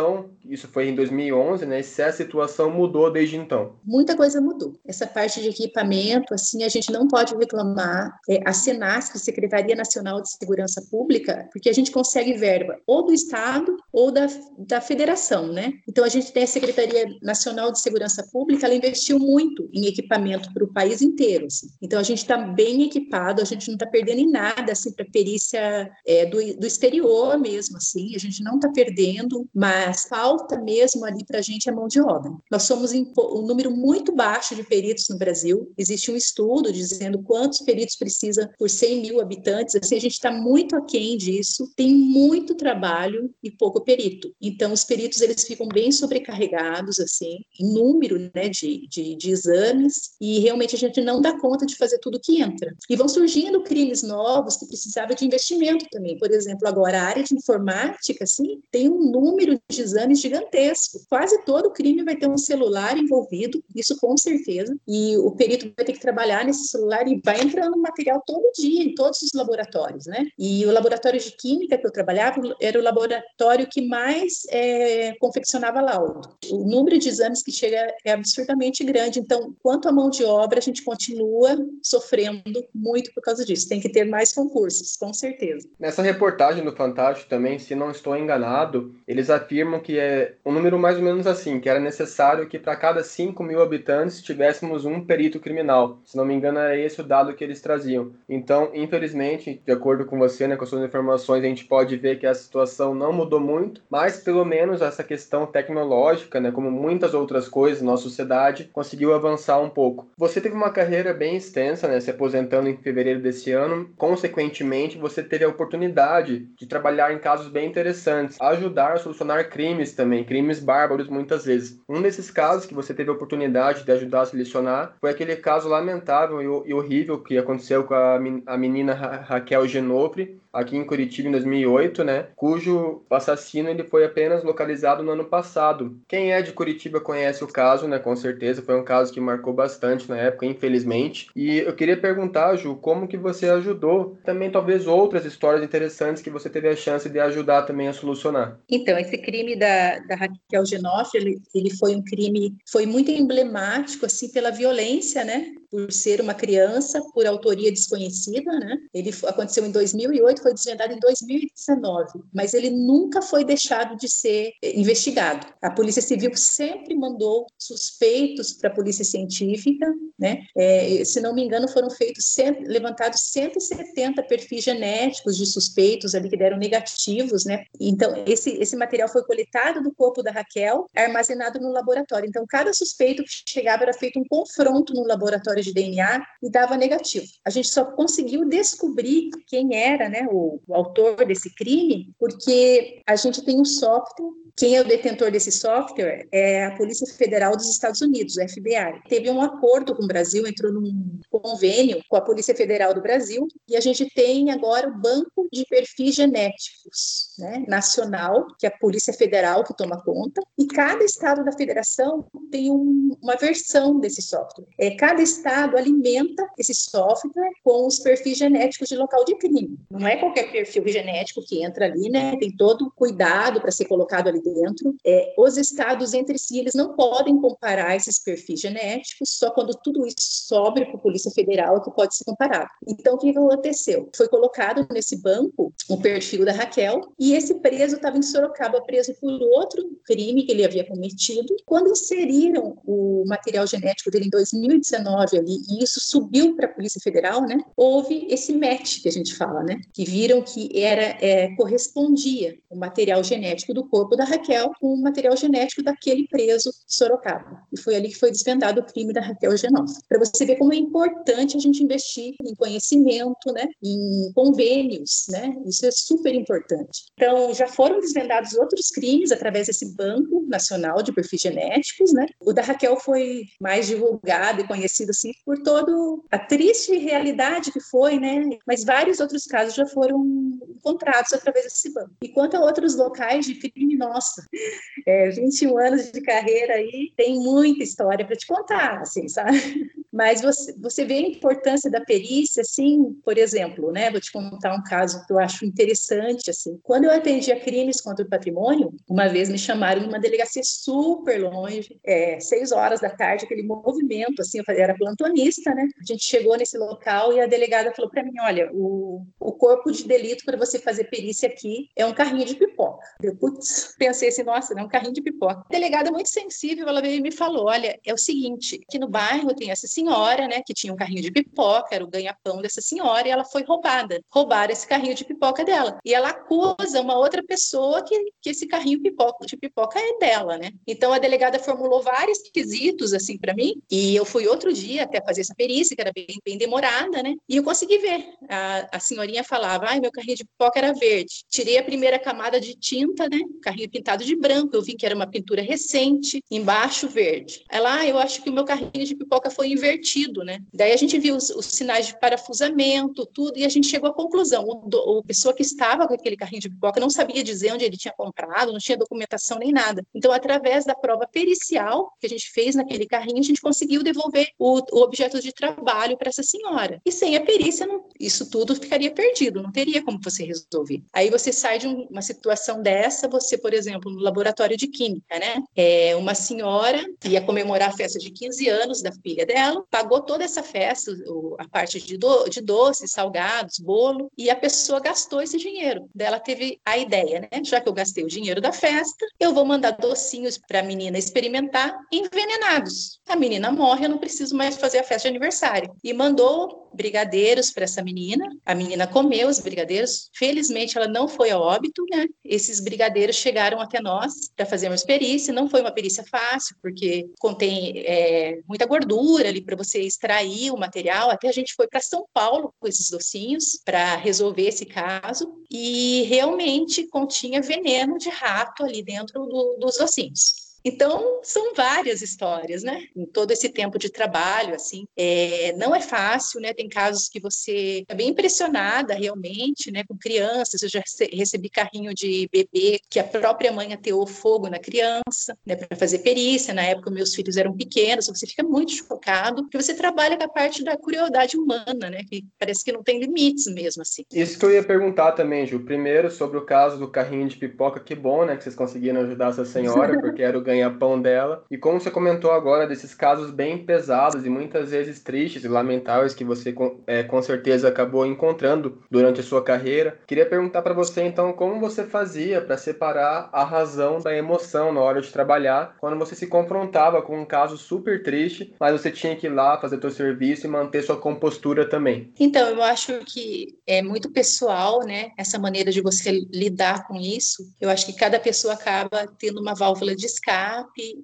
isso 0.45 0.67
foi 0.67 0.89
em 0.89 0.95
2011, 0.95 1.65
né, 1.65 1.81
se 1.81 2.01
a 2.01 2.11
situação 2.11 2.69
mudou 2.69 3.11
desde 3.11 3.35
então? 3.35 3.75
Muita 3.83 4.15
coisa 4.15 4.39
mudou. 4.41 4.73
Essa 4.85 5.07
parte 5.07 5.41
de 5.41 5.49
equipamento, 5.49 6.33
assim, 6.33 6.63
a 6.63 6.69
gente 6.69 6.91
não 6.91 7.07
pode 7.07 7.35
reclamar. 7.35 8.19
É, 8.29 8.41
a 8.45 8.53
Senasc, 8.53 9.17
Secretaria 9.17 9.75
Nacional 9.75 10.21
de 10.21 10.29
Segurança 10.29 10.81
Pública, 10.89 11.47
porque 11.51 11.69
a 11.69 11.73
gente 11.73 11.91
consegue 11.91 12.33
verba 12.33 12.77
ou 12.85 13.05
do 13.05 13.13
Estado 13.13 13.75
ou 13.91 14.11
da, 14.11 14.27
da 14.57 14.81
Federação, 14.81 15.51
né? 15.51 15.73
Então 15.87 16.03
a 16.03 16.09
gente 16.09 16.31
tem 16.31 16.43
a 16.43 16.47
Secretaria 16.47 17.05
Nacional 17.21 17.71
de 17.71 17.79
Segurança 17.79 18.27
Pública, 18.31 18.65
ela 18.65 18.75
investiu 18.75 19.19
muito 19.19 19.69
em 19.73 19.85
equipamento 19.85 20.53
para 20.53 20.63
o 20.63 20.71
país 20.71 21.01
inteiro. 21.01 21.45
Assim. 21.45 21.67
Então 21.81 21.99
a 21.99 22.03
gente 22.03 22.19
está 22.19 22.37
bem 22.37 22.83
equipado, 22.83 23.41
a 23.41 23.45
gente 23.45 23.67
não 23.67 23.75
está 23.75 23.87
perdendo 23.87 24.19
em 24.19 24.29
nada 24.29 24.71
assim 24.71 24.91
para 24.91 25.05
perícia 25.05 25.91
é, 26.05 26.25
do, 26.25 26.37
do 26.57 26.67
exterior 26.67 27.37
mesmo, 27.39 27.77
assim. 27.77 28.15
A 28.15 28.19
gente 28.19 28.43
não 28.43 28.55
está 28.55 28.69
perdendo, 28.69 29.47
mas 29.53 29.84
falta 29.93 30.59
mesmo 30.59 31.05
ali 31.05 31.25
para 31.25 31.39
a 31.39 31.41
gente 31.41 31.69
a 31.69 31.73
mão 31.73 31.87
de 31.87 32.01
obra. 32.01 32.31
Nós 32.51 32.63
somos 32.63 32.91
um 32.93 33.41
número 33.45 33.71
muito 33.71 34.13
baixo 34.13 34.55
de 34.55 34.63
peritos 34.63 35.05
no 35.09 35.17
Brasil. 35.17 35.71
Existe 35.77 36.11
um 36.11 36.15
estudo 36.15 36.71
dizendo 36.71 37.21
quantos 37.23 37.59
peritos 37.59 37.95
precisa 37.95 38.49
por 38.57 38.69
100 38.69 39.01
mil 39.01 39.21
habitantes. 39.21 39.75
Assim, 39.75 39.95
a 39.95 40.01
gente 40.01 40.13
está 40.13 40.31
muito 40.31 40.75
aquém 40.75 41.17
disso. 41.17 41.71
Tem 41.75 41.93
muito 41.93 42.55
trabalho 42.55 43.33
e 43.43 43.51
pouco 43.51 43.81
perito. 43.81 44.33
Então 44.41 44.73
os 44.73 44.83
peritos 44.83 45.21
eles 45.21 45.43
ficam 45.43 45.67
bem 45.67 45.91
sobrecarregados 45.91 46.99
assim, 46.99 47.39
em 47.59 47.73
número 47.73 48.19
né, 48.33 48.49
de, 48.49 48.87
de, 48.87 49.15
de 49.15 49.29
exames 49.29 50.11
e 50.19 50.39
realmente 50.39 50.75
a 50.75 50.79
gente 50.79 51.01
não 51.01 51.21
dá 51.21 51.39
conta 51.39 51.65
de 51.65 51.75
fazer 51.75 51.99
tudo 51.99 52.19
que 52.19 52.41
entra. 52.41 52.75
E 52.89 52.95
vão 52.95 53.07
surgindo 53.07 53.63
crimes 53.63 54.03
novos 54.03 54.57
que 54.57 54.67
precisavam 54.67 55.15
de 55.15 55.25
investimento 55.25 55.85
também. 55.91 56.17
Por 56.17 56.31
exemplo, 56.31 56.67
agora 56.67 57.01
a 57.01 57.05
área 57.05 57.23
de 57.23 57.35
informática, 57.35 58.23
assim, 58.23 58.61
tem 58.71 58.89
um 58.89 59.11
número 59.11 59.59
de 59.69 59.81
exames 59.81 60.21
gigantesco. 60.21 60.99
Quase 61.09 61.43
todo 61.43 61.71
crime 61.71 62.03
vai 62.03 62.15
ter 62.15 62.27
um 62.27 62.37
celular 62.37 62.97
envolvido, 62.97 63.63
isso 63.75 63.97
com 63.99 64.15
certeza. 64.17 64.75
E 64.87 65.17
o 65.17 65.31
perito 65.31 65.71
vai 65.75 65.85
ter 65.85 65.93
que 65.93 65.99
trabalhar 65.99 66.45
nesse 66.45 66.67
celular 66.67 67.07
e 67.07 67.19
vai 67.23 67.41
entrando 67.41 67.77
material 67.77 68.21
todo 68.25 68.51
dia 68.55 68.83
em 68.83 68.93
todos 68.93 69.21
os 69.21 69.31
laboratórios, 69.33 70.05
né? 70.05 70.25
E 70.37 70.65
o 70.65 70.71
laboratório 70.71 71.19
de 71.19 71.31
química 71.31 71.77
que 71.77 71.85
eu 71.85 71.91
trabalhava 71.91 72.41
era 72.61 72.79
o 72.79 72.83
laboratório 72.83 73.67
que 73.67 73.81
mais 73.87 74.43
é, 74.49 75.13
confeccionava 75.19 75.81
laudo. 75.81 76.21
O 76.51 76.63
número 76.63 76.97
de 76.97 77.09
exames 77.09 77.41
que 77.41 77.51
chega 77.51 77.87
é 78.05 78.11
absurdamente 78.11 78.83
grande. 78.83 79.19
Então, 79.19 79.55
quanto 79.63 79.89
à 79.89 79.91
mão 79.91 80.09
de 80.09 80.23
obra, 80.23 80.59
a 80.59 80.61
gente 80.61 80.83
continua 80.83 81.57
sofrendo 81.81 82.63
muito 82.73 83.11
por 83.13 83.21
causa 83.21 83.43
disso. 83.43 83.67
Tem 83.67 83.79
que 83.79 83.89
ter 83.89 84.05
mais 84.05 84.31
concursos, 84.31 84.95
com 84.95 85.13
certeza. 85.13 85.67
Nessa 85.79 86.01
reportagem 86.01 86.63
do 86.63 86.75
Fantástico 86.75 87.29
também, 87.29 87.57
se 87.57 87.73
não 87.73 87.89
estou 87.89 88.15
enganado, 88.15 88.95
eles 89.07 89.29
afirmam 89.29 89.54
que 89.81 89.99
é 89.99 90.35
um 90.45 90.51
número 90.51 90.77
mais 90.77 90.97
ou 90.97 91.03
menos 91.03 91.27
assim, 91.27 91.59
que 91.59 91.69
era 91.69 91.79
necessário 91.79 92.47
que 92.47 92.59
para 92.59 92.75
cada 92.75 93.03
5 93.03 93.43
mil 93.43 93.61
habitantes 93.61 94.21
tivéssemos 94.21 94.85
um 94.85 95.01
perito 95.01 95.39
criminal. 95.39 95.99
Se 96.03 96.17
não 96.17 96.25
me 96.25 96.33
engano, 96.33 96.59
era 96.59 96.77
esse 96.77 96.99
o 96.99 97.03
dado 97.03 97.33
que 97.33 97.43
eles 97.43 97.61
traziam. 97.61 98.11
Então, 98.27 98.71
infelizmente, 98.73 99.61
de 99.65 99.71
acordo 99.71 100.05
com 100.05 100.17
você, 100.17 100.47
né, 100.47 100.55
com 100.55 100.63
as 100.63 100.69
suas 100.69 100.83
informações, 100.83 101.43
a 101.43 101.47
gente 101.47 101.65
pode 101.65 101.95
ver 101.97 102.19
que 102.19 102.27
a 102.27 102.33
situação 102.33 102.93
não 102.93 103.13
mudou 103.13 103.39
muito, 103.39 103.81
mas 103.89 104.17
pelo 104.17 104.43
menos 104.43 104.81
essa 104.81 105.03
questão 105.03 105.45
tecnológica, 105.45 106.39
né, 106.39 106.51
como 106.51 106.69
muitas 106.71 107.13
outras 107.13 107.47
coisas 107.47 107.81
na 107.81 107.91
nossa 107.91 108.03
sociedade, 108.03 108.69
conseguiu 108.73 109.13
avançar 109.13 109.59
um 109.59 109.69
pouco. 109.69 110.07
Você 110.17 110.41
teve 110.41 110.55
uma 110.55 110.71
carreira 110.71 111.13
bem 111.13 111.35
extensa, 111.35 111.87
né, 111.87 111.99
se 111.99 112.09
aposentando 112.11 112.69
em 112.69 112.77
fevereiro 112.77 113.21
desse 113.21 113.51
ano. 113.51 113.89
Consequentemente, 113.97 114.97
você 114.97 115.23
teve 115.23 115.45
a 115.45 115.49
oportunidade 115.49 116.47
de 116.57 116.65
trabalhar 116.65 117.13
em 117.13 117.19
casos 117.19 117.47
bem 117.47 117.67
interessantes, 117.67 118.39
ajudar 118.41 118.93
a 118.93 118.97
solucionar 118.97 119.44
crimes 119.45 119.93
também, 119.93 120.23
crimes 120.23 120.59
bárbaros 120.59 121.07
muitas 121.07 121.45
vezes. 121.45 121.79
Um 121.87 122.01
desses 122.01 122.29
casos 122.29 122.65
que 122.65 122.73
você 122.73 122.93
teve 122.93 123.09
a 123.09 123.13
oportunidade 123.13 123.83
de 123.83 123.91
ajudar 123.91 124.21
a 124.21 124.25
selecionar 124.25 124.95
foi 124.99 125.11
aquele 125.11 125.35
caso 125.35 125.69
lamentável 125.69 126.65
e 126.65 126.73
horrível 126.73 127.21
que 127.21 127.37
aconteceu 127.37 127.83
com 127.83 127.93
a 127.93 128.57
menina 128.57 128.93
Raquel 128.93 129.67
Genofre, 129.67 130.41
aqui 130.55 130.77
em 130.77 130.85
Curitiba 130.85 131.27
em 131.27 131.31
2008, 131.31 132.03
né, 132.03 132.27
cujo 132.35 133.03
assassino 133.09 133.69
ele 133.69 133.83
foi 133.83 134.05
apenas 134.05 134.43
localizado 134.43 135.03
no 135.03 135.11
ano 135.11 135.25
passado. 135.25 135.99
Quem 136.07 136.31
é 136.31 136.41
de 136.41 136.53
Curitiba 136.53 137.01
conhece 137.01 137.43
o 137.43 137.47
caso, 137.47 137.87
né, 137.87 137.99
com 137.99 138.15
certeza, 138.15 138.61
foi 138.61 138.79
um 138.79 138.83
caso 138.83 139.13
que 139.13 139.19
marcou 139.19 139.53
bastante 139.53 140.09
na 140.09 140.17
época, 140.17 140.45
infelizmente. 140.45 141.27
E 141.35 141.57
eu 141.59 141.75
queria 141.75 141.97
perguntar, 141.97 142.55
Ju, 142.55 142.75
como 142.75 143.07
que 143.07 143.17
você 143.17 143.49
ajudou? 143.49 144.17
Também 144.23 144.49
talvez 144.49 144.87
outras 144.87 145.25
histórias 145.25 145.63
interessantes 145.63 146.21
que 146.21 146.29
você 146.29 146.49
teve 146.49 146.69
a 146.69 146.75
chance 146.75 147.09
de 147.09 147.19
ajudar 147.19 147.63
também 147.63 147.87
a 147.87 147.93
solucionar. 147.93 148.59
Então, 148.69 148.97
esse 148.97 149.17
crime 149.17 149.55
da, 149.55 149.99
da 149.99 150.15
Raquel 150.15 150.65
Genoff, 150.65 151.11
ele, 151.15 151.37
ele 151.53 151.69
foi 151.71 151.95
um 151.95 152.03
crime, 152.03 152.55
foi 152.71 152.85
muito 152.85 153.11
emblemático, 153.11 154.05
assim, 154.05 154.31
pela 154.31 154.51
violência, 154.51 155.23
né, 155.23 155.53
por 155.75 155.91
ser 155.91 156.21
uma 156.21 156.33
criança 156.33 157.01
por 157.13 157.25
autoria 157.25 157.69
desconhecida, 157.69 158.49
né? 158.59 158.77
Ele 158.93 159.11
aconteceu 159.27 159.65
em 159.65 159.71
2008, 159.71 160.41
foi 160.41 160.53
desvendado 160.53 160.93
em 160.93 160.99
2019, 160.99 162.23
mas 162.33 162.53
ele 162.53 162.69
nunca 162.69 163.21
foi 163.21 163.43
deixado 163.43 163.97
de 163.97 164.07
ser 164.07 164.53
investigado. 164.63 165.45
A 165.61 165.69
Polícia 165.69 166.01
Civil 166.01 166.31
sempre 166.35 166.95
mandou 166.95 167.45
suspeitos 167.59 168.53
para 168.53 168.69
a 168.69 168.73
Polícia 168.73 169.03
Científica, 169.03 169.85
né? 170.17 170.43
É, 170.55 171.03
se 171.03 171.19
não 171.19 171.35
me 171.35 171.43
engano, 171.43 171.67
foram 171.67 171.89
feitos 171.89 172.33
levantados 172.65 173.19
170 173.31 174.23
perfis 174.23 174.63
genéticos 174.63 175.35
de 175.35 175.45
suspeitos 175.45 176.15
ali 176.15 176.29
que 176.29 176.37
deram 176.37 176.57
negativos, 176.57 177.43
né? 177.43 177.65
Então 177.77 178.23
esse 178.25 178.51
esse 178.51 178.77
material 178.77 179.09
foi 179.09 179.25
coletado 179.25 179.83
do 179.83 179.93
corpo 179.93 180.23
da 180.23 180.31
Raquel, 180.31 180.85
armazenado 180.95 181.59
no 181.59 181.69
laboratório. 181.69 182.29
Então 182.29 182.45
cada 182.47 182.73
suspeito 182.73 183.23
que 183.23 183.29
chegava 183.45 183.83
era 183.83 183.93
feito 183.93 184.17
um 184.17 184.25
confronto 184.25 184.93
no 184.93 185.05
laboratório 185.05 185.64
de 185.65 185.73
DNA 185.73 186.25
e 186.41 186.49
dava 186.49 186.77
negativo. 186.77 187.25
A 187.43 187.49
gente 187.49 187.67
só 187.67 187.85
conseguiu 187.85 188.47
descobrir 188.47 189.29
quem 189.47 189.75
era, 189.75 190.09
né, 190.09 190.27
o, 190.31 190.61
o 190.67 190.75
autor 190.75 191.25
desse 191.25 191.53
crime, 191.53 192.13
porque 192.19 193.01
a 193.07 193.15
gente 193.15 193.43
tem 193.43 193.59
um 193.59 193.65
software 193.65 194.45
quem 194.57 194.77
é 194.77 194.81
o 194.81 194.87
detentor 194.87 195.29
desse 195.31 195.51
software 195.51 196.27
é 196.31 196.65
a 196.65 196.75
Polícia 196.77 197.05
Federal 197.15 197.57
dos 197.57 197.69
Estados 197.69 197.99
Unidos, 197.99 198.37
o 198.37 198.47
FBI. 198.47 199.01
Teve 199.09 199.29
um 199.29 199.41
acordo 199.41 199.93
com 199.93 200.03
o 200.03 200.07
Brasil, 200.07 200.47
entrou 200.47 200.71
num 200.71 201.19
convênio 201.29 202.01
com 202.07 202.15
a 202.15 202.21
Polícia 202.21 202.55
Federal 202.55 202.93
do 202.93 203.01
Brasil, 203.01 203.47
e 203.67 203.75
a 203.75 203.81
gente 203.81 204.05
tem 204.13 204.51
agora 204.51 204.87
o 204.87 204.97
Banco 204.97 205.49
de 205.51 205.65
Perfis 205.65 206.15
Genéticos 206.15 207.35
né, 207.37 207.65
Nacional, 207.67 208.47
que 208.57 208.65
é 208.65 208.69
a 208.69 208.77
Polícia 208.77 209.11
Federal 209.11 209.63
que 209.63 209.75
toma 209.75 210.01
conta, 210.01 210.41
e 210.57 210.67
cada 210.67 211.03
estado 211.03 211.43
da 211.43 211.51
federação 211.51 212.25
tem 212.49 212.71
um, 212.71 213.17
uma 213.21 213.35
versão 213.35 213.99
desse 213.99 214.21
software. 214.21 214.67
É, 214.79 214.91
cada 214.95 215.21
estado 215.21 215.54
alimenta 215.63 216.47
esse 216.57 216.73
software 216.73 217.51
com 217.63 217.87
os 217.87 217.99
perfis 217.99 218.37
genéticos 218.37 218.89
de 218.89 218.95
local 218.95 219.23
de 219.25 219.35
crime. 219.35 219.77
Não 219.89 220.07
é 220.07 220.17
qualquer 220.17 220.51
perfil 220.51 220.87
genético 220.87 221.41
que 221.45 221.63
entra 221.63 221.85
ali, 221.85 222.09
né? 222.09 222.35
Tem 222.37 222.55
todo 222.55 222.91
cuidado 222.95 223.61
para 223.61 223.71
ser 223.71 223.85
colocado 223.85 224.27
ali 224.27 224.41
dentro. 224.41 224.95
É, 225.05 225.33
os 225.37 225.57
estados 225.57 226.13
entre 226.13 226.37
si, 226.37 226.59
eles 226.59 226.73
não 226.73 226.95
podem 226.95 227.39
comparar 227.39 227.95
esses 227.95 228.19
perfis 228.19 228.59
genéticos, 228.59 229.29
só 229.29 229.51
quando 229.51 229.73
tudo 229.83 230.05
isso 230.05 230.15
sobe 230.19 230.85
para 230.85 230.95
a 230.95 230.99
Polícia 230.99 231.31
Federal 231.31 231.81
que 231.81 231.91
pode 231.91 232.15
ser 232.15 232.23
comparado. 232.23 232.69
Então, 232.87 233.15
o 233.15 233.17
que 233.17 233.29
aconteceu? 233.29 234.09
Foi 234.15 234.27
colocado 234.27 234.85
nesse 234.91 235.21
banco 235.21 235.73
o 235.89 235.97
perfil 235.99 236.45
da 236.45 236.51
Raquel, 236.51 237.01
e 237.19 237.33
esse 237.33 237.55
preso 237.55 237.95
estava 237.95 238.17
em 238.17 238.21
Sorocaba, 238.21 238.81
preso 238.81 239.13
por 239.15 239.31
outro 239.41 239.83
crime 240.05 240.43
que 240.43 240.51
ele 240.51 240.65
havia 240.65 240.85
cometido. 240.85 241.55
Quando 241.65 241.91
inseriram 241.91 242.77
o 242.85 243.23
material 243.27 243.65
genético 243.67 244.11
dele 244.11 244.25
em 244.25 244.29
2019 244.29 245.34
ali, 245.37 245.57
e 245.69 245.83
isso 245.83 245.99
subiu 245.99 246.55
para 246.55 246.65
a 246.65 246.69
Polícia 246.69 247.01
Federal, 247.01 247.41
né? 247.41 247.57
Houve 247.75 248.27
esse 248.29 248.53
match 248.53 249.01
que 249.01 249.09
a 249.09 249.11
gente 249.11 249.35
fala, 249.35 249.63
né? 249.63 249.79
Que 249.93 250.05
viram 250.05 250.41
que 250.41 250.69
era 250.73 251.17
é, 251.21 251.55
correspondia 251.55 252.57
o 252.69 252.75
material 252.75 253.23
genético 253.23 253.73
do 253.73 253.87
corpo 253.87 254.15
da 254.15 254.25
Raquel 254.25 254.71
com 254.79 254.93
o 254.93 255.01
material 255.01 255.35
genético 255.35 255.83
daquele 255.83 256.27
preso 256.27 256.69
de 256.69 256.93
Sorocaba. 256.93 257.61
E 257.71 257.79
foi 257.79 257.95
ali 257.95 258.09
que 258.09 258.17
foi 258.17 258.31
desvendado 258.31 258.81
o 258.81 258.85
crime 258.85 259.13
da 259.13 259.21
Raquel 259.21 259.55
Genoff. 259.57 259.93
Para 260.07 260.19
você 260.19 260.45
ver 260.45 260.57
como 260.57 260.73
é 260.73 260.77
importante 260.77 261.57
a 261.57 261.59
gente 261.59 261.83
investir 261.83 262.35
em 262.43 262.55
conhecimento, 262.55 263.51
né, 263.53 263.67
em 263.83 264.31
convênios, 264.33 265.25
né? 265.29 265.55
Isso 265.65 265.85
é 265.85 265.91
super 265.91 266.33
importante. 266.33 267.05
Então, 267.13 267.53
já 267.53 267.67
foram 267.67 267.99
desvendados 267.99 268.53
outros 268.53 268.89
crimes 268.89 269.31
através 269.31 269.67
desse 269.67 269.95
Banco 269.95 270.45
Nacional 270.47 271.01
de 271.01 271.13
Perfis 271.13 271.41
Genéticos, 271.41 272.13
né? 272.13 272.25
O 272.39 272.53
da 272.53 272.61
Raquel 272.61 272.97
foi 272.99 273.45
mais 273.59 273.87
divulgado 273.87 274.61
e 274.61 274.67
conhecido 274.67 275.11
assim 275.11 275.24
por 275.45 275.61
todo 275.61 276.23
a 276.31 276.37
triste 276.37 276.97
realidade 276.97 277.71
que 277.71 277.79
foi, 277.79 278.19
né? 278.19 278.49
Mas 278.65 278.83
vários 278.83 279.19
outros 279.19 279.45
casos 279.45 279.73
já 279.73 279.85
foram 279.87 280.23
encontrados 280.69 281.33
através 281.33 281.65
desse 281.65 281.93
banco. 281.93 282.11
E 282.21 282.29
quanto 282.29 282.57
a 282.57 282.61
outros 282.61 282.95
locais 282.95 283.45
de 283.45 283.55
crime, 283.55 283.95
nossa, 283.95 284.45
é, 285.05 285.29
21 285.29 285.77
anos 285.77 286.11
de 286.11 286.21
carreira 286.21 286.73
aí, 286.73 287.11
tem 287.15 287.39
muita 287.39 287.83
história 287.83 288.25
para 288.25 288.35
te 288.35 288.47
contar, 288.47 289.01
assim, 289.01 289.27
sabe? 289.27 289.51
Mas 290.15 290.41
você, 290.41 290.73
você 290.79 291.03
vê 291.03 291.15
a 291.15 291.27
importância 291.27 291.91
da 291.91 291.99
perícia, 291.99 292.61
assim, 292.61 293.13
por 293.25 293.37
exemplo, 293.37 293.91
né? 293.91 294.09
Vou 294.09 294.21
te 294.21 294.31
contar 294.31 294.73
um 294.73 294.81
caso 294.81 295.25
que 295.25 295.33
eu 295.33 295.37
acho 295.37 295.65
interessante, 295.65 296.49
assim. 296.49 296.79
Quando 296.83 297.03
eu 297.03 297.11
atendia 297.11 297.59
crimes 297.59 297.99
contra 297.99 298.23
o 298.23 298.29
patrimônio, 298.29 298.93
uma 299.09 299.27
vez 299.27 299.49
me 299.49 299.57
chamaram 299.57 300.03
numa 300.03 300.17
delegacia 300.17 300.61
super 300.63 301.37
longe, 301.41 301.99
é, 302.01 302.39
seis 302.39 302.71
horas 302.71 303.01
da 303.01 303.09
tarde, 303.09 303.43
aquele 303.43 303.63
movimento, 303.63 304.41
assim, 304.41 304.59
eu 304.59 304.63
era 304.69 304.95
plantonista, 305.15 305.73
né? 305.73 305.87
A 305.99 306.05
gente 306.05 306.23
chegou 306.23 306.57
nesse 306.57 306.77
local 306.77 307.33
e 307.33 307.39
a 307.39 307.47
delegada 307.47 307.93
falou 307.93 308.09
para 308.09 308.23
mim, 308.23 308.33
olha, 308.41 308.69
o, 308.73 309.25
o 309.39 309.51
corpo 309.53 309.91
de 309.91 310.03
delito 310.03 310.45
para 310.45 310.57
você 310.57 310.79
fazer 310.79 311.05
perícia 311.05 311.49
aqui 311.49 311.89
é 311.95 312.05
um 312.05 312.13
carrinho 312.13 312.45
de 312.45 312.55
pipoca. 312.55 313.05
Eu, 313.21 313.35
putz, 313.35 313.95
pensei 313.97 314.29
assim, 314.29 314.43
nossa, 314.43 314.73
né? 314.73 314.83
Um 314.83 314.87
carrinho 314.87 315.13
de 315.13 315.21
pipoca. 315.21 315.63
A 315.65 315.71
delegada 315.71 316.11
muito 316.11 316.29
sensível, 316.29 316.87
ela 316.87 317.01
veio 317.01 317.17
e 317.17 317.21
me 317.21 317.31
falou, 317.31 317.65
olha, 317.65 317.99
é 318.05 318.13
o 318.13 318.17
seguinte, 318.17 318.79
aqui 318.87 318.99
no 318.99 319.07
bairro 319.07 319.55
tem 319.55 319.71
essa 319.71 319.87
senhora, 319.87 320.47
né, 320.47 320.61
que 320.65 320.73
tinha 320.73 320.93
um 320.93 320.95
carrinho 320.95 321.21
de 321.21 321.31
pipoca, 321.31 321.95
era 321.95 322.03
o 322.03 322.09
ganha-pão 322.09 322.61
dessa 322.61 322.81
senhora, 322.81 323.27
e 323.27 323.31
ela 323.31 323.45
foi 323.45 323.63
roubada. 323.63 324.21
Roubaram 324.31 324.71
esse 324.71 324.87
carrinho 324.87 325.15
de 325.15 325.25
pipoca 325.25 325.63
dela. 325.63 325.97
E 326.03 326.13
ela 326.13 326.29
acusa 326.29 327.01
uma 327.01 327.17
outra 327.17 327.43
pessoa 327.43 328.03
que, 328.03 328.15
que 328.41 328.49
esse 328.49 328.67
carrinho 328.67 329.01
pipoca, 329.01 329.45
de 329.45 329.57
pipoca 329.57 329.99
é 329.99 330.17
dela, 330.17 330.57
né? 330.57 330.71
Então 330.87 331.13
a 331.13 331.19
delegada 331.19 331.59
formulou 331.59 332.01
vários 332.01 332.39
quesitos 332.53 333.13
assim 333.13 333.37
para 333.37 333.53
mim, 333.53 333.81
e 333.89 334.15
eu 334.15 334.25
fui 334.25 334.47
outro 334.47 334.71
dia 334.73 335.04
até 335.05 335.21
fazer 335.21 335.41
essa 335.41 335.55
perícia, 335.55 335.95
que 335.95 336.01
era 336.01 336.11
bem, 336.13 336.27
bem 336.45 336.57
demorada, 336.57 337.23
né? 337.23 337.35
E 337.47 337.57
eu 337.57 337.63
consegui 337.63 337.97
ver. 337.97 338.25
A, 338.49 338.97
a 338.97 338.99
senhorinha 338.99 339.43
falava: 339.43 339.85
ai, 339.87 339.99
meu 339.99 340.11
carrinho 340.11 340.37
de 340.37 340.45
pipoca 340.45 340.79
era 340.79 340.93
verde. 340.93 341.43
Tirei 341.49 341.77
a 341.77 341.83
primeira 341.83 342.19
camada 342.19 342.59
de 342.59 342.75
tinta, 342.75 343.27
né? 343.29 343.39
Carrinho 343.61 343.89
pintado 343.89 344.23
de 344.23 344.35
branco. 344.35 344.75
Eu 344.75 344.81
vi 344.81 344.95
que 344.95 345.05
era 345.05 345.15
uma 345.15 345.27
pintura 345.27 345.61
recente, 345.61 346.41
embaixo 346.51 347.07
verde. 347.07 347.63
Ela, 347.69 347.99
ah, 347.99 348.07
eu 348.07 348.17
acho 348.17 348.41
que 348.43 348.49
o 348.49 348.53
meu 348.53 348.65
carrinho 348.65 349.05
de 349.05 349.15
pipoca 349.15 349.49
foi 349.49 349.69
invertido 349.69 350.25
né? 350.43 350.59
Daí 350.73 350.91
a 350.91 350.97
gente 350.97 351.17
viu 351.17 351.35
os, 351.35 351.49
os 351.49 351.65
sinais 351.65 352.07
de 352.07 352.19
parafusamento, 352.19 353.25
tudo, 353.25 353.57
e 353.57 353.65
a 353.65 353.69
gente 353.69 353.87
chegou 353.87 354.09
à 354.09 354.13
conclusão: 354.13 354.65
o, 354.65 355.19
a 355.19 355.23
pessoa 355.23 355.53
que 355.53 355.61
estava 355.61 356.07
com 356.07 356.13
aquele 356.13 356.35
carrinho 356.35 356.61
de 356.61 356.69
pipoca 356.69 356.99
não 356.99 357.09
sabia 357.09 357.43
dizer 357.43 357.73
onde 357.73 357.85
ele 357.85 357.97
tinha 357.97 358.13
comprado, 358.15 358.71
não 358.71 358.79
tinha 358.79 358.97
documentação 358.97 359.59
nem 359.59 359.71
nada. 359.71 360.03
Então, 360.13 360.31
através 360.31 360.85
da 360.85 360.95
prova 360.95 361.27
pericial 361.27 362.11
que 362.19 362.27
a 362.27 362.29
gente 362.29 362.49
fez 362.51 362.75
naquele 362.75 363.05
carrinho, 363.05 363.39
a 363.39 363.43
gente 363.43 363.61
conseguiu 363.61 364.03
devolver 364.03 364.49
o, 364.57 364.81
o 364.95 365.01
objeto 365.01 365.41
de 365.41 365.51
trabalho 365.51 366.17
para 366.17 366.29
essa 366.29 366.41
senhora. 366.41 367.01
E 367.05 367.11
sem 367.11 367.35
a 367.35 367.41
perícia, 367.41 367.85
não, 367.85 368.05
isso 368.17 368.49
tudo 368.49 368.73
ficaria 368.75 369.11
perdido, 369.11 369.61
não 369.61 369.69
teria 369.69 370.01
como 370.01 370.17
você 370.23 370.45
resolver. 370.45 371.03
Aí 371.11 371.29
você 371.29 371.51
sai 371.51 371.79
de 371.79 371.85
um, 371.85 372.07
uma 372.09 372.21
situação 372.21 372.81
dessa, 372.81 373.27
você, 373.27 373.57
por 373.57 373.73
exemplo, 373.73 374.09
no 374.09 374.21
laboratório 374.21 374.77
de 374.77 374.87
química, 374.87 375.37
né? 375.37 375.61
É, 375.75 376.15
uma 376.15 376.33
senhora 376.33 377.03
ia 377.25 377.41
comemorar 377.41 377.89
a 377.89 377.91
festa 377.91 378.17
de 378.17 378.31
15 378.31 378.69
anos 378.69 379.01
da 379.01 379.11
filha 379.11 379.45
dela, 379.45 379.83
pagou 379.91 380.21
toda 380.21 380.45
essa 380.45 380.63
festa, 380.63 381.11
a 381.59 381.67
parte 381.67 381.99
de, 381.99 382.17
do, 382.17 382.47
de 382.47 382.61
doces, 382.61 383.11
salgados, 383.11 383.79
bolo, 383.79 384.31
e 384.37 384.49
a 384.49 384.55
pessoa 384.55 385.01
gastou 385.01 385.41
esse 385.41 385.57
dinheiro. 385.57 386.09
Dela 386.15 386.39
teve 386.39 386.79
a 386.85 386.97
ideia, 386.97 387.41
né? 387.41 387.61
Já 387.65 387.81
que 387.81 387.89
eu 387.89 387.93
gastei 387.93 388.23
o 388.23 388.29
dinheiro 388.29 388.61
da 388.61 388.71
festa, 388.71 389.25
eu 389.37 389.53
vou 389.53 389.65
mandar 389.65 389.91
docinhos 389.91 390.57
para 390.57 390.79
a 390.79 390.83
menina 390.83 391.17
experimentar 391.17 391.93
envenenados. 392.09 393.19
A 393.27 393.35
menina 393.35 393.69
morre, 393.73 394.05
eu 394.05 394.09
não 394.09 394.17
preciso 394.17 394.55
mais 394.55 394.77
fazer 394.85 394.99
a 394.99 395.03
festa 395.03 395.27
de 395.27 395.29
aniversário. 395.29 395.95
E 396.03 396.13
mandou 396.13 396.89
brigadeiros 396.93 397.71
para 397.71 397.83
essa 397.83 398.03
menina. 398.03 398.45
A 398.65 398.75
menina 398.75 399.07
comeu 399.07 399.47
os 399.47 399.59
brigadeiros. 399.59 400.29
Felizmente, 400.33 400.97
ela 400.97 401.07
não 401.07 401.27
foi 401.27 401.49
a 401.49 401.59
óbito, 401.59 402.05
né? 402.09 402.25
Esses 402.43 402.79
brigadeiros 402.79 403.35
chegaram 403.35 403.81
até 403.81 403.99
nós 403.99 404.33
para 404.55 404.65
fazermos 404.65 405.03
perícia. 405.03 405.53
Não 405.53 405.69
foi 405.69 405.81
uma 405.81 405.91
perícia 405.91 406.23
fácil, 406.23 406.75
porque 406.81 407.27
contém 407.39 408.03
é, 408.05 408.59
muita 408.67 408.85
gordura 408.85 409.49
ali 409.49 409.61
para 409.61 409.75
você 409.75 410.01
extrair 410.01 410.71
o 410.71 410.77
material. 410.77 411.29
Até 411.31 411.49
a 411.49 411.51
gente 411.51 411.73
foi 411.73 411.87
para 411.87 411.99
São 411.99 412.25
Paulo 412.31 412.73
com 412.79 412.87
esses 412.87 413.09
docinhos 413.09 413.79
para 413.83 414.15
resolver 414.15 414.67
esse 414.67 414.85
caso. 414.85 415.51
E 415.69 416.23
realmente 416.23 417.07
continha 417.07 417.61
veneno 417.61 418.17
de 418.17 418.29
rato 418.29 418.85
ali 418.85 419.03
dentro 419.03 419.45
do, 419.47 419.77
dos 419.79 419.97
docinhos. 419.97 420.64
Então, 420.87 421.39
são 421.41 421.73
várias 421.73 422.21
histórias, 422.21 422.83
né? 422.83 423.07
Em 423.15 423.25
todo 423.25 423.49
esse 423.49 423.69
tempo 423.69 423.97
de 423.97 424.07
trabalho, 424.07 424.75
assim, 424.75 425.07
é, 425.17 425.73
não 425.77 425.95
é 425.95 425.99
fácil, 425.99 426.61
né? 426.61 426.75
Tem 426.75 426.87
casos 426.87 427.27
que 427.27 427.39
você 427.39 428.03
é 428.07 428.13
bem 428.13 428.29
impressionada 428.29 429.15
realmente, 429.15 429.91
né? 429.91 430.03
Com 430.07 430.15
crianças, 430.15 430.83
eu 430.83 430.89
já 430.89 431.01
recebi 431.33 431.69
carrinho 431.69 432.13
de 432.13 432.47
bebê 432.51 432.99
que 433.09 433.19
a 433.19 433.23
própria 433.23 433.71
mãe 433.71 433.93
ateou 433.93 434.27
fogo 434.27 434.69
na 434.69 434.77
criança, 434.77 435.57
né? 435.65 435.75
Para 435.75 435.97
fazer 435.97 436.19
perícia. 436.19 436.71
Na 436.71 436.83
época, 436.83 437.09
meus 437.09 437.33
filhos 437.33 437.57
eram 437.57 437.75
pequenos, 437.75 438.27
você 438.27 438.45
fica 438.45 438.61
muito 438.61 438.91
chocado, 438.91 439.63
porque 439.63 439.81
você 439.81 439.95
trabalha 439.95 440.37
com 440.37 440.43
a 440.43 440.49
parte 440.49 440.83
da 440.83 440.95
crueldade 440.95 441.57
humana, 441.57 442.11
né? 442.11 442.21
Que 442.29 442.45
parece 442.59 442.85
que 442.85 442.91
não 442.91 443.01
tem 443.01 443.19
limites 443.19 443.65
mesmo, 443.73 444.03
assim. 444.03 444.23
Isso 444.31 444.59
que 444.59 444.65
eu 444.65 444.71
ia 444.71 444.83
perguntar 444.83 445.31
também, 445.31 445.65
Ju. 445.65 445.79
Primeiro, 445.79 446.29
sobre 446.29 446.59
o 446.59 446.65
caso 446.65 446.99
do 446.99 447.09
carrinho 447.09 447.47
de 447.47 447.55
pipoca, 447.55 447.99
que 447.99 448.13
bom, 448.13 448.45
né? 448.45 448.55
Que 448.55 448.63
vocês 448.63 448.75
conseguiram 448.75 449.21
ajudar 449.21 449.49
essa 449.49 449.65
senhora, 449.65 450.19
porque 450.21 450.43
era 450.43 450.55
o 450.55 450.61
ganho 450.61 450.74
ganha-pão 450.75 451.21
dela. 451.21 451.63
E 451.71 451.77
como 451.77 451.99
você 451.99 452.11
comentou 452.11 452.51
agora 452.51 452.87
desses 452.87 453.13
casos 453.13 453.51
bem 453.51 453.85
pesados 453.85 454.45
e 454.45 454.49
muitas 454.49 454.91
vezes 454.91 455.21
tristes 455.21 455.63
e 455.63 455.67
lamentáveis 455.67 456.33
que 456.33 456.43
você 456.43 456.73
é, 457.07 457.23
com 457.23 457.41
certeza 457.41 457.87
acabou 457.87 458.25
encontrando 458.25 459.01
durante 459.09 459.39
a 459.39 459.43
sua 459.43 459.63
carreira, 459.63 460.19
queria 460.27 460.45
perguntar 460.45 460.81
para 460.81 460.93
você 460.93 461.23
então 461.23 461.53
como 461.53 461.79
você 461.79 462.03
fazia 462.03 462.61
para 462.61 462.77
separar 462.77 463.49
a 463.51 463.63
razão 463.63 464.19
da 464.19 464.35
emoção 464.35 464.91
na 464.91 465.01
hora 465.01 465.21
de 465.21 465.31
trabalhar 465.31 465.95
quando 465.99 466.17
você 466.17 466.35
se 466.35 466.47
confrontava 466.47 467.21
com 467.21 467.39
um 467.39 467.45
caso 467.45 467.77
super 467.77 468.23
triste, 468.23 468.73
mas 468.79 468.91
você 468.91 469.11
tinha 469.11 469.35
que 469.35 469.47
ir 469.47 469.49
lá 469.49 469.79
fazer 469.79 469.99
seu 470.01 470.11
serviço 470.11 470.65
e 470.65 470.69
manter 470.69 471.03
sua 471.03 471.17
compostura 471.17 471.87
também. 471.87 472.33
Então, 472.39 472.67
eu 472.69 472.83
acho 472.83 473.19
que 473.25 473.77
é 473.87 474.01
muito 474.01 474.29
pessoal, 474.31 474.99
né, 475.05 475.31
essa 475.37 475.57
maneira 475.57 475.91
de 475.91 476.01
você 476.01 476.31
lidar 476.31 477.07
com 477.07 477.15
isso. 477.15 477.63
Eu 477.79 477.89
acho 477.89 478.05
que 478.05 478.13
cada 478.13 478.39
pessoa 478.39 478.73
acaba 478.73 479.27
tendo 479.39 479.61
uma 479.61 479.73
válvula 479.73 480.15
de 480.15 480.25
escape 480.25 480.64